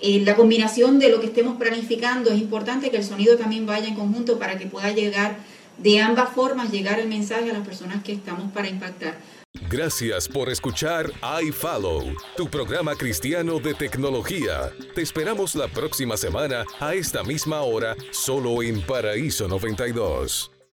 [0.00, 3.88] Eh, la combinación de lo que estemos planificando es importante que el sonido también vaya
[3.88, 5.36] en conjunto para que pueda llegar
[5.78, 9.16] de ambas formas, llegar el mensaje a las personas que estamos para impactar.
[9.68, 11.10] Gracias por escuchar
[11.42, 14.72] iFollow, tu programa cristiano de tecnología.
[14.94, 20.57] Te esperamos la próxima semana a esta misma hora, solo en Paraíso 92.